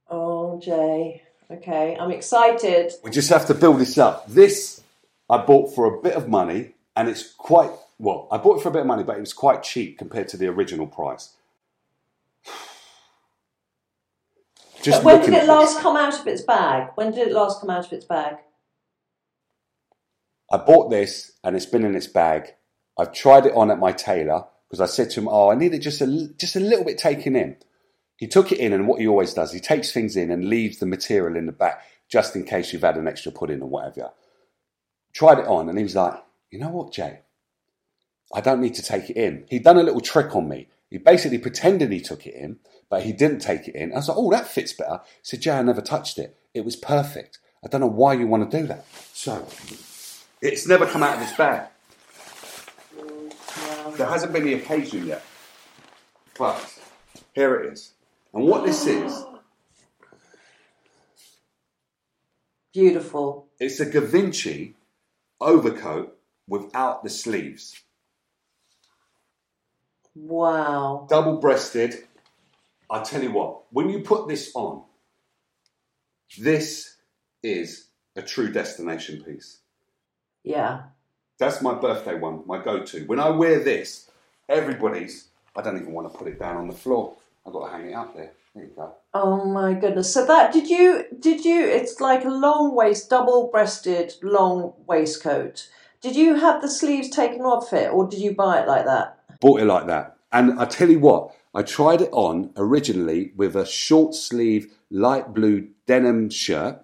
Oh, 0.09 0.59
Jay. 0.59 1.23
Okay, 1.51 1.97
I'm 1.99 2.11
excited. 2.11 2.93
We 3.03 3.11
just 3.11 3.29
have 3.29 3.47
to 3.47 3.53
build 3.53 3.79
this 3.79 3.97
up. 3.97 4.27
This 4.27 4.81
I 5.29 5.37
bought 5.37 5.73
for 5.73 5.85
a 5.85 6.01
bit 6.01 6.13
of 6.13 6.27
money, 6.27 6.73
and 6.95 7.07
it's 7.07 7.33
quite 7.33 7.71
well. 7.99 8.27
I 8.31 8.37
bought 8.37 8.59
it 8.59 8.63
for 8.63 8.69
a 8.69 8.71
bit 8.71 8.81
of 8.81 8.87
money, 8.87 9.03
but 9.03 9.17
it 9.17 9.21
was 9.21 9.33
quite 9.33 9.63
cheap 9.63 9.97
compared 9.97 10.27
to 10.29 10.37
the 10.37 10.47
original 10.47 10.87
price. 10.87 11.33
Just 14.81 15.03
when 15.03 15.19
did 15.19 15.29
it 15.29 15.31
this. 15.31 15.47
last 15.47 15.79
come 15.81 15.97
out 15.97 16.19
of 16.19 16.25
its 16.27 16.41
bag? 16.41 16.89
When 16.95 17.11
did 17.11 17.27
it 17.27 17.33
last 17.33 17.61
come 17.61 17.69
out 17.69 17.85
of 17.85 17.93
its 17.93 18.05
bag? 18.05 18.37
I 20.51 20.57
bought 20.57 20.89
this, 20.89 21.33
and 21.43 21.55
it's 21.55 21.65
been 21.65 21.85
in 21.85 21.95
its 21.95 22.07
bag. 22.07 22.55
I've 22.97 23.13
tried 23.13 23.45
it 23.45 23.53
on 23.53 23.71
at 23.71 23.79
my 23.79 23.91
tailor 23.91 24.45
because 24.67 24.81
I 24.81 24.85
said 24.85 25.09
to 25.11 25.21
him, 25.21 25.27
"Oh, 25.27 25.49
I 25.49 25.55
need 25.55 25.73
it 25.73 25.79
just 25.79 26.01
a 26.01 26.29
just 26.37 26.55
a 26.55 26.59
little 26.59 26.85
bit 26.85 26.97
taken 26.97 27.35
in." 27.35 27.57
He 28.17 28.27
took 28.27 28.51
it 28.51 28.59
in, 28.59 28.73
and 28.73 28.87
what 28.87 28.99
he 28.99 29.07
always 29.07 29.33
does, 29.33 29.53
he 29.53 29.59
takes 29.59 29.91
things 29.91 30.17
in 30.17 30.29
and 30.29 30.49
leaves 30.49 30.79
the 30.79 30.85
material 30.85 31.37
in 31.37 31.45
the 31.45 31.51
back 31.53 31.81
just 32.09 32.35
in 32.35 32.43
case 32.43 32.73
you've 32.73 32.81
had 32.81 32.97
an 32.97 33.07
extra 33.07 33.31
pudding 33.31 33.61
or 33.61 33.69
whatever. 33.69 34.11
Tried 35.13 35.39
it 35.39 35.47
on, 35.47 35.69
and 35.69 35.77
he 35.77 35.83
was 35.83 35.95
like, 35.95 36.15
"You 36.51 36.59
know 36.59 36.69
what, 36.69 36.91
Jay? 36.91 37.21
I 38.33 38.41
don't 38.41 38.61
need 38.61 38.75
to 38.75 38.83
take 38.83 39.09
it 39.09 39.17
in." 39.17 39.45
He'd 39.49 39.63
done 39.63 39.77
a 39.77 39.83
little 39.83 40.01
trick 40.01 40.35
on 40.35 40.49
me. 40.49 40.67
He 40.89 40.97
basically 40.97 41.37
pretended 41.37 41.91
he 41.91 42.01
took 42.01 42.25
it 42.25 42.33
in, 42.33 42.59
but 42.89 43.03
he 43.03 43.13
didn't 43.13 43.39
take 43.39 43.67
it 43.67 43.75
in. 43.75 43.93
I 43.93 43.97
was 43.97 44.09
like, 44.09 44.17
"Oh, 44.17 44.31
that 44.31 44.47
fits 44.47 44.73
better." 44.73 45.01
He 45.21 45.23
said, 45.23 45.41
"Jay, 45.41 45.51
I 45.51 45.61
never 45.61 45.81
touched 45.81 46.17
it. 46.17 46.35
It 46.53 46.65
was 46.65 46.75
perfect. 46.75 47.39
I 47.63 47.67
don't 47.67 47.81
know 47.81 47.87
why 47.87 48.13
you 48.13 48.27
want 48.27 48.49
to 48.49 48.57
do 48.59 48.67
that." 48.67 48.85
So, 49.13 49.47
it's 50.41 50.67
never 50.67 50.85
come 50.85 51.03
out 51.03 51.21
of 51.21 51.37
bag. 51.37 51.67
There 53.97 54.07
hasn't 54.07 54.33
been 54.33 54.45
the 54.45 54.53
occasion 54.53 55.07
yet. 55.07 55.23
But 56.37 56.79
here 57.33 57.55
it 57.55 57.73
is. 57.73 57.93
And 58.33 58.45
what 58.45 58.65
this 58.65 58.85
is, 58.85 59.25
Beautiful. 62.73 63.47
it's 63.59 63.79
a 63.79 63.85
Gavinci 63.85 64.75
overcoat 65.41 66.17
without 66.47 67.03
the 67.03 67.09
sleeves. 67.09 67.81
Wow. 70.15 71.07
Double 71.09 71.37
breasted. 71.37 71.95
I 72.89 73.03
tell 73.03 73.21
you 73.21 73.31
what, 73.31 73.63
when 73.71 73.89
you 73.89 73.99
put 73.99 74.27
this 74.27 74.51
on, 74.55 74.83
this 76.37 76.95
is 77.43 77.87
a 78.15 78.21
true 78.21 78.51
destination 78.51 79.23
piece. 79.23 79.59
Yeah. 80.43 80.83
That's 81.37 81.61
my 81.61 81.73
birthday 81.73 82.19
one, 82.19 82.43
my 82.45 82.61
go 82.61 82.83
to. 82.83 83.05
When 83.05 83.19
I 83.19 83.29
wear 83.29 83.59
this, 83.59 84.09
everybody's, 84.47 85.29
I 85.55 85.61
don't 85.61 85.77
even 85.77 85.93
want 85.93 86.11
to 86.11 86.17
put 86.17 86.27
it 86.27 86.39
down 86.39 86.57
on 86.57 86.67
the 86.67 86.75
floor. 86.75 87.15
I've 87.45 87.53
got 87.53 87.67
to 87.67 87.71
hang 87.71 87.89
it 87.89 87.93
up 87.93 88.15
there. 88.15 88.31
There 88.55 88.63
you 88.63 88.71
go. 88.75 88.93
Oh 89.13 89.45
my 89.45 89.73
goodness. 89.73 90.13
So 90.13 90.25
that 90.25 90.51
did 90.51 90.67
you 90.69 91.05
did 91.19 91.45
you 91.45 91.63
it's 91.63 92.01
like 92.01 92.25
a 92.25 92.29
long 92.29 92.75
waist, 92.75 93.09
double 93.09 93.47
breasted 93.47 94.13
long 94.23 94.73
waistcoat. 94.87 95.69
Did 96.01 96.15
you 96.15 96.35
have 96.35 96.61
the 96.61 96.67
sleeves 96.67 97.09
taken 97.09 97.41
off 97.41 97.71
it 97.73 97.91
or 97.91 98.07
did 98.07 98.19
you 98.19 98.33
buy 98.33 98.61
it 98.61 98.67
like 98.67 98.85
that? 98.85 99.19
bought 99.39 99.61
it 99.61 99.65
like 99.65 99.87
that. 99.87 100.17
And 100.31 100.59
I 100.59 100.65
tell 100.65 100.89
you 100.89 100.99
what, 100.99 101.33
I 101.53 101.63
tried 101.63 102.01
it 102.01 102.09
on 102.11 102.51
originally 102.55 103.31
with 103.35 103.55
a 103.55 103.65
short 103.65 104.13
sleeve 104.13 104.73
light 104.91 105.33
blue 105.33 105.69
denim 105.87 106.29
shirt, 106.29 106.83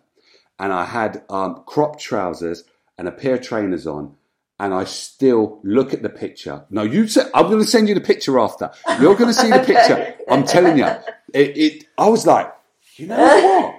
and 0.58 0.74
I 0.74 0.86
had 0.86 1.24
um, 1.30 1.63
crop 1.65 2.00
trousers 2.00 2.63
and 2.98 3.08
a 3.08 3.12
pair 3.12 3.36
of 3.36 3.42
trainers 3.42 3.88
on. 3.88 4.16
And 4.58 4.74
I 4.74 4.86
still 4.86 5.60
look 5.64 5.94
at 5.94 6.02
the 6.02 6.10
picture. 6.10 6.64
No, 6.70 6.84
you 6.84 7.08
said 7.08 7.30
I'm 7.34 7.48
going 7.48 7.60
to 7.60 7.68
send 7.68 7.90
you 7.90 7.96
the 7.96 8.02
picture 8.02 8.40
after. 8.40 8.72
You're 9.02 9.16
going 9.16 9.28
to 9.28 9.34
see 9.34 9.50
the 9.50 9.60
picture. 9.66 10.16
I'm 10.30 10.46
telling 10.46 10.78
you, 10.78 10.86
it, 11.34 11.58
it. 11.58 11.86
I 11.98 12.08
was 12.08 12.26
like, 12.26 12.54
you 12.96 13.08
know 13.08 13.18
what? 13.18 13.76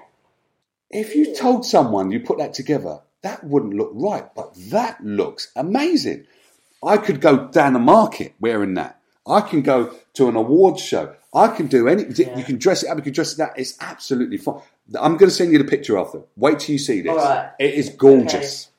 If 0.91 1.15
you 1.15 1.35
told 1.35 1.65
someone 1.65 2.11
you 2.13 2.21
put 2.21 2.39
that 2.39 2.53
together, 2.53 3.01
that 3.23 3.43
wouldn't 3.43 3.75
look 3.75 3.91
right, 3.95 4.33
but 4.35 4.55
that 4.71 5.03
looks 5.03 5.51
amazing. 5.57 6.27
I 6.85 6.99
could 6.99 7.21
go 7.21 7.49
down 7.49 7.73
the 7.73 7.79
market 7.79 8.35
wearing 8.39 8.75
that. 8.75 9.01
I 9.27 9.41
can 9.41 9.63
go 9.63 9.95
to 10.15 10.29
an 10.29 10.37
awards 10.37 10.83
show. 10.83 11.15
I 11.35 11.49
can 11.49 11.67
do 11.67 11.89
any. 11.89 12.05
You 12.05 12.45
can 12.45 12.59
dress 12.59 12.83
it 12.83 12.89
up. 12.89 12.99
You 12.99 13.03
can 13.03 13.13
dress 13.13 13.33
it 13.33 13.41
up. 13.41 13.55
It's 13.57 13.77
absolutely 13.81 14.37
fine. 14.37 14.61
I'm 14.95 15.17
going 15.17 15.29
to 15.29 15.35
send 15.35 15.53
you 15.53 15.59
the 15.59 15.65
picture 15.65 15.99
after. 15.99 16.23
Wait 16.37 16.61
till 16.61 16.75
you 16.75 16.79
see 16.79 17.01
this. 17.01 17.17
Right. 17.17 17.51
It 17.59 17.75
is 17.75 17.91
gorgeous. 17.91 18.71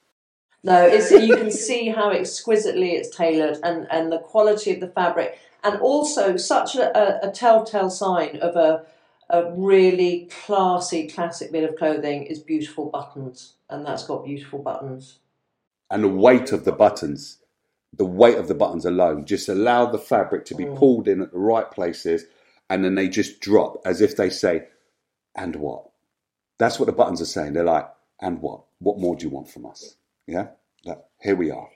No, 0.68 0.86
it's 0.86 1.12
you 1.12 1.38
can 1.38 1.50
see 1.70 1.88
how 1.88 2.12
exquisitely 2.12 2.92
it's 2.92 3.16
tailored 3.16 3.58
and, 3.64 3.88
and 3.90 4.12
the 4.12 4.20
quality 4.20 4.74
of 4.74 4.82
the 4.82 4.90
fabric, 4.90 5.40
and 5.64 5.80
also 5.80 6.36
such 6.36 6.76
a, 6.76 6.96
a, 6.98 7.30
a 7.30 7.32
telltale 7.32 7.90
sign 7.90 8.38
of 8.42 8.56
a 8.58 8.86
a 9.30 9.52
really 9.52 10.30
classy 10.46 11.08
classic 11.08 11.52
bit 11.52 11.70
of 11.70 11.76
clothing 11.78 12.24
is 12.24 12.40
beautiful 12.40 12.90
buttons, 12.90 13.54
and 13.70 13.86
that's 13.86 14.06
got 14.06 14.26
beautiful 14.26 14.60
buttons. 14.60 15.20
And 15.90 16.04
the 16.04 16.10
weight 16.10 16.52
of 16.52 16.66
the 16.66 16.72
buttons, 16.72 17.40
the 17.94 18.06
weight 18.06 18.38
of 18.38 18.48
the 18.50 18.54
buttons 18.54 18.86
alone, 18.86 19.26
just 19.26 19.50
allow 19.50 19.86
the 19.86 19.98
fabric 19.98 20.46
to 20.46 20.56
be 20.56 20.66
mm. 20.66 20.78
pulled 20.78 21.08
in 21.08 21.22
at 21.22 21.32
the 21.32 21.40
right 21.40 21.70
places, 21.72 22.26
and 22.70 22.84
then 22.84 22.96
they 22.96 23.08
just 23.08 23.40
drop 23.40 23.82
as 23.86 24.02
if 24.02 24.18
they 24.18 24.30
say, 24.30 24.68
"And 25.34 25.56
what?" 25.56 25.90
That's 26.58 26.78
what 26.78 26.88
the 26.88 26.92
buttons 26.92 27.22
are 27.22 27.26
saying. 27.26 27.54
They're 27.54 27.64
like, 27.64 27.90
"And 28.22 28.42
what? 28.42 28.64
What 28.80 29.00
more 29.00 29.16
do 29.16 29.26
you 29.26 29.30
want 29.30 29.50
from 29.50 29.66
us?" 29.66 29.96
Yeah. 30.28 30.48
That, 30.86 31.06
here 31.22 31.36
we 31.36 31.52
are. 31.52 31.68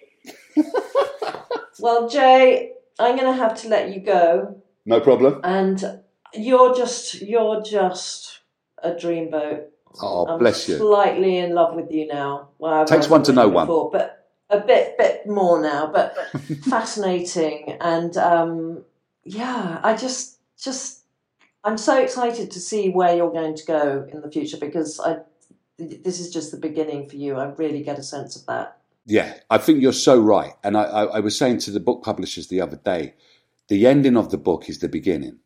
Well, 1.79 2.07
Jay, 2.07 2.73
I'm 2.99 3.17
going 3.17 3.31
to 3.31 3.41
have 3.41 3.59
to 3.61 3.67
let 3.67 3.91
you 3.91 4.01
go, 4.01 4.61
No 4.85 4.99
problem. 4.99 5.41
and 5.43 6.01
you're 6.33 6.75
just 6.75 7.21
you're 7.21 7.61
just 7.63 8.39
a 8.83 8.91
dreamboat. 8.91 9.63
Oh, 10.01 10.27
I'm 10.27 10.37
bless 10.39 10.69
you. 10.69 10.77
Slightly 10.77 11.37
in 11.37 11.55
love 11.55 11.75
with 11.75 11.91
you 11.91 12.05
now. 12.07 12.49
Well, 12.59 12.85
Takes 12.85 13.09
one 13.09 13.23
to 13.23 13.33
know 13.33 13.43
really 13.49 13.65
one. 13.65 13.89
but 13.91 14.27
a 14.51 14.59
bit, 14.59 14.95
bit 14.97 15.25
more 15.27 15.59
now. 15.59 15.87
But 15.91 16.15
fascinating, 16.69 17.77
and 17.81 18.15
um, 18.17 18.83
yeah, 19.23 19.79
I 19.83 19.95
just, 19.95 20.37
just, 20.61 21.01
I'm 21.63 21.77
so 21.79 21.99
excited 21.99 22.51
to 22.51 22.59
see 22.59 22.89
where 22.89 23.15
you're 23.15 23.31
going 23.31 23.55
to 23.55 23.65
go 23.65 24.07
in 24.13 24.21
the 24.21 24.29
future 24.29 24.57
because 24.57 24.99
I, 24.99 25.17
this 25.77 26.19
is 26.19 26.31
just 26.31 26.51
the 26.51 26.57
beginning 26.57 27.09
for 27.09 27.15
you. 27.15 27.35
I 27.35 27.45
really 27.45 27.83
get 27.83 27.99
a 27.99 28.03
sense 28.03 28.35
of 28.35 28.45
that. 28.45 28.77
Yeah, 29.05 29.33
I 29.49 29.57
think 29.57 29.81
you're 29.81 29.93
so 29.93 30.19
right. 30.19 30.53
And 30.63 30.77
I, 30.77 30.83
I, 30.83 31.03
I 31.03 31.19
was 31.19 31.37
saying 31.37 31.59
to 31.59 31.71
the 31.71 31.79
book 31.79 32.03
publishers 32.03 32.47
the 32.47 32.61
other 32.61 32.77
day, 32.77 33.15
the 33.67 33.87
ending 33.87 34.17
of 34.17 34.29
the 34.31 34.37
book 34.37 34.69
is 34.69 34.79
the 34.79 34.89
beginning 34.89 35.39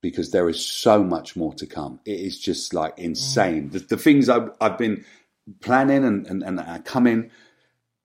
because 0.00 0.30
there 0.30 0.48
is 0.48 0.64
so 0.64 1.02
much 1.02 1.36
more 1.36 1.52
to 1.54 1.66
come. 1.66 2.00
It 2.04 2.20
is 2.20 2.38
just 2.38 2.72
like 2.72 2.96
mm. 2.96 3.04
insane. 3.04 3.70
The, 3.70 3.80
the 3.80 3.96
things 3.96 4.28
I've, 4.28 4.50
I've 4.60 4.78
been 4.78 5.04
planning 5.60 6.04
and, 6.04 6.26
and, 6.26 6.42
and 6.42 6.60
are 6.60 6.78
coming 6.78 7.30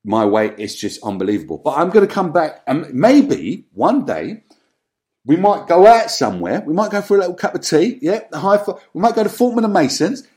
my 0.04 0.26
way, 0.26 0.54
it's 0.58 0.76
just 0.76 1.02
unbelievable. 1.04 1.60
But 1.60 1.78
I'm 1.78 1.90
going 1.90 2.08
to 2.08 2.14
come 2.14 2.32
back 2.32 2.64
and 2.68 2.92
maybe 2.94 3.68
one 3.74 4.06
day 4.06 4.44
we 5.26 5.36
might 5.36 5.68
go 5.68 5.86
out 5.86 6.10
somewhere. 6.10 6.62
We 6.66 6.74
might 6.74 6.92
go 6.92 7.02
for 7.02 7.16
a 7.16 7.20
little 7.20 7.36
cup 7.36 7.54
of 7.54 7.62
tea. 7.62 8.00
Yeah, 8.02 8.22
the 8.32 8.40
high. 8.40 8.64
We 8.94 9.02
might 9.02 9.16
go 9.16 9.24
to 9.24 9.30
Fortnum 9.30 9.66
and 9.66 9.74
Masons. 9.74 10.28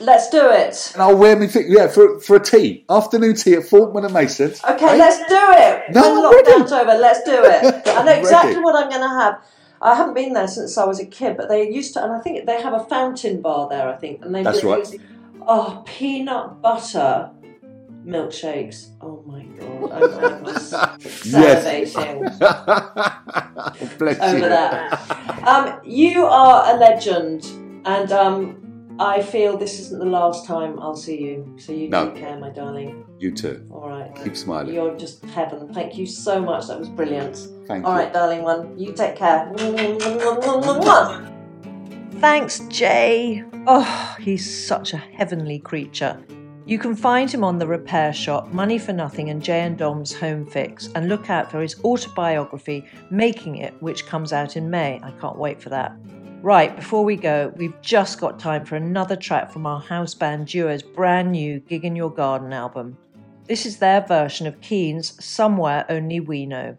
Let's 0.00 0.28
do 0.30 0.50
it. 0.50 0.90
And 0.94 1.02
I'll 1.02 1.16
wear 1.16 1.36
me 1.36 1.46
thing, 1.46 1.66
yeah, 1.68 1.86
for, 1.86 2.18
for 2.20 2.36
a 2.36 2.40
tea. 2.42 2.84
Afternoon 2.90 3.34
tea 3.36 3.54
at 3.54 3.68
Fortnum 3.68 4.04
and 4.04 4.12
Masons. 4.14 4.60
Okay, 4.64 4.88
Hey? 4.88 4.98
let's 4.98 5.18
do 5.18 5.24
it. 5.28 5.92
No, 5.94 6.20
when 6.20 6.44
lockdown's 6.44 6.72
over, 6.72 6.94
let's 6.94 7.22
do 7.22 7.42
it. 7.44 7.86
I 7.88 8.02
know 8.02 8.12
exactly 8.12 8.58
what 8.60 8.74
I'm 8.74 8.88
going 8.90 9.02
to 9.02 9.08
have. 9.08 9.42
I 9.80 9.94
haven't 9.94 10.14
been 10.14 10.32
there 10.32 10.48
since 10.48 10.76
I 10.78 10.84
was 10.84 10.98
a 10.98 11.06
kid, 11.06 11.36
but 11.36 11.48
they 11.48 11.70
used 11.70 11.92
to, 11.94 12.02
and 12.02 12.12
I 12.12 12.18
think 12.20 12.44
they 12.46 12.60
have 12.60 12.72
a 12.72 12.84
fountain 12.84 13.40
bar 13.42 13.68
there. 13.68 13.88
I 13.88 13.96
think, 13.96 14.24
and 14.24 14.34
they 14.34 14.42
That's 14.42 14.64
right. 14.64 14.86
Oh, 15.46 15.82
peanut 15.86 16.60
butter 16.62 17.30
milkshakes. 18.04 18.88
Oh 19.02 19.22
my 19.26 19.44
god, 19.44 19.92
I'm, 19.92 20.44
Yes. 20.44 20.72
salivating 21.84 22.38
Bless 23.98 24.20
over 24.20 24.38
you. 24.38 24.48
that. 24.48 25.46
Um, 25.46 25.80
you 25.84 26.24
are 26.24 26.74
a 26.74 26.78
legend, 26.78 27.44
and 27.84 28.10
um, 28.10 28.63
I 28.98 29.22
feel 29.22 29.56
this 29.56 29.80
isn't 29.80 29.98
the 29.98 30.04
last 30.04 30.46
time 30.46 30.78
I'll 30.80 30.94
see 30.94 31.20
you. 31.20 31.56
So 31.58 31.72
you 31.72 31.88
No. 31.88 32.10
take 32.10 32.16
care, 32.22 32.38
my 32.38 32.50
darling. 32.50 33.04
You 33.18 33.32
too. 33.32 33.66
All 33.70 33.88
right. 33.88 34.14
Keep 34.22 34.36
smiling. 34.36 34.72
You're 34.74 34.96
just 34.96 35.24
heaven. 35.26 35.72
Thank 35.72 35.96
you 35.96 36.06
so 36.06 36.40
much. 36.40 36.68
That 36.68 36.78
was 36.78 36.88
brilliant. 36.88 37.36
Thank 37.66 37.84
All 37.86 37.92
you. 37.94 37.98
right, 38.00 38.12
darling 38.12 38.42
one. 38.42 38.78
You 38.78 38.92
take 38.92 39.16
care. 39.16 39.52
Thanks, 42.20 42.60
Jay. 42.68 43.42
Oh, 43.66 44.16
he's 44.20 44.66
such 44.66 44.92
a 44.92 44.96
heavenly 44.98 45.58
creature. 45.58 46.22
You 46.66 46.78
can 46.78 46.94
find 46.96 47.30
him 47.30 47.44
on 47.44 47.58
The 47.58 47.66
Repair 47.66 48.12
Shop, 48.12 48.52
Money 48.52 48.78
for 48.78 48.92
Nothing, 48.92 49.28
and 49.28 49.42
Jay 49.42 49.60
and 49.60 49.76
Dom's 49.76 50.14
Home 50.14 50.46
Fix, 50.46 50.88
and 50.94 51.08
look 51.08 51.28
out 51.28 51.50
for 51.50 51.60
his 51.60 51.76
autobiography, 51.84 52.84
Making 53.10 53.56
It, 53.56 53.74
which 53.80 54.06
comes 54.06 54.32
out 54.32 54.56
in 54.56 54.70
May. 54.70 54.98
I 55.02 55.10
can't 55.20 55.36
wait 55.36 55.60
for 55.60 55.68
that. 55.70 55.94
Right, 56.44 56.76
before 56.76 57.06
we 57.06 57.16
go, 57.16 57.54
we've 57.56 57.80
just 57.80 58.20
got 58.20 58.38
time 58.38 58.66
for 58.66 58.76
another 58.76 59.16
track 59.16 59.50
from 59.50 59.64
our 59.64 59.80
house 59.80 60.14
band 60.14 60.48
duo's 60.48 60.82
brand 60.82 61.32
new 61.32 61.58
Gig 61.60 61.86
in 61.86 61.96
Your 61.96 62.10
Garden 62.10 62.52
album. 62.52 62.98
This 63.48 63.64
is 63.64 63.78
their 63.78 64.02
version 64.02 64.46
of 64.46 64.60
Keane's 64.60 65.24
Somewhere 65.24 65.86
Only 65.88 66.20
We 66.20 66.44
Know. 66.44 66.76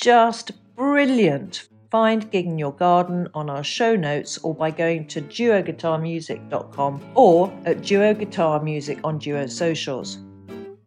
Just 0.00 0.52
brilliant. 0.76 1.68
Find 1.90 2.30
Gig 2.30 2.46
in 2.46 2.58
Your 2.58 2.72
Garden 2.72 3.28
on 3.34 3.50
our 3.50 3.64
show 3.64 3.96
notes 3.96 4.38
or 4.38 4.54
by 4.54 4.70
going 4.70 5.06
to 5.08 5.20
duoguitarmusic.com 5.20 7.00
or 7.14 7.52
at 7.64 7.82
Duo 7.82 8.14
Guitar 8.14 8.62
Music 8.62 8.98
on 9.02 9.18
Duo 9.18 9.46
Socials. 9.46 10.18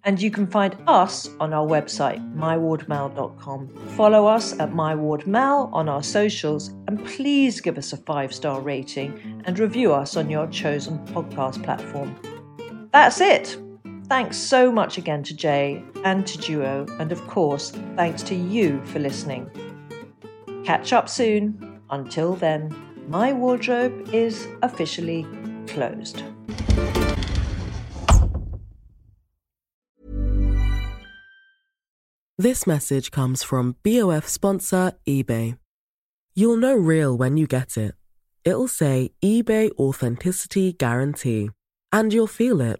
And 0.06 0.22
you 0.22 0.32
can 0.32 0.48
find 0.48 0.76
us 0.88 1.30
on 1.40 1.54
our 1.54 1.66
website, 1.66 2.20
mywardmal.com. 2.36 3.70
Follow 3.96 4.26
us 4.26 4.54
at 4.60 4.72
mywardmal 4.72 5.72
on 5.74 5.88
our 5.88 6.04
socials 6.04 6.70
and 6.88 7.04
please 7.06 7.62
give 7.62 7.78
us 7.78 7.94
a 7.94 7.98
five 7.98 8.34
star 8.34 8.62
rating 8.62 9.42
and 9.46 9.60
review 9.60 9.94
us 9.94 10.18
on 10.18 10.30
your 10.30 10.48
chosen 10.48 11.00
podcast 11.08 11.64
platform. 11.64 12.18
That's 12.92 13.22
it. 13.22 13.58
Thanks 14.08 14.38
so 14.38 14.72
much 14.72 14.98
again 14.98 15.24
to 15.24 15.36
Jay 15.36 15.84
and 16.04 16.28
to 16.28 16.38
Duo, 16.38 16.86
and 17.00 17.12
of 17.12 17.26
course, 17.28 17.72
thanks 17.96 18.22
to 18.24 18.36
you 18.36 18.82
for 18.84 19.00
listening. 19.00 19.50
Catch 20.66 20.94
up 20.94 21.10
soon. 21.10 21.82
Until 21.90 22.36
then, 22.36 22.76
my 23.08 23.34
wardrobe 23.34 24.10
is 24.14 24.48
officially 24.62 25.26
closed. 25.68 26.24
This 32.38 32.68
message 32.68 33.12
comes 33.12 33.44
from 33.44 33.78
BOF 33.84 34.28
sponsor 34.28 34.94
eBay. 35.08 35.58
You'll 36.34 36.58
know 36.58 36.76
real 36.76 37.16
when 37.16 37.38
you 37.38 37.48
get 37.48 37.78
it. 37.78 37.94
It'll 38.44 38.68
say 38.68 39.12
eBay 39.24 39.72
Authenticity 39.78 40.74
Guarantee. 40.74 41.52
And 41.92 42.12
you'll 42.12 42.28
feel 42.28 42.60
it. 42.60 42.80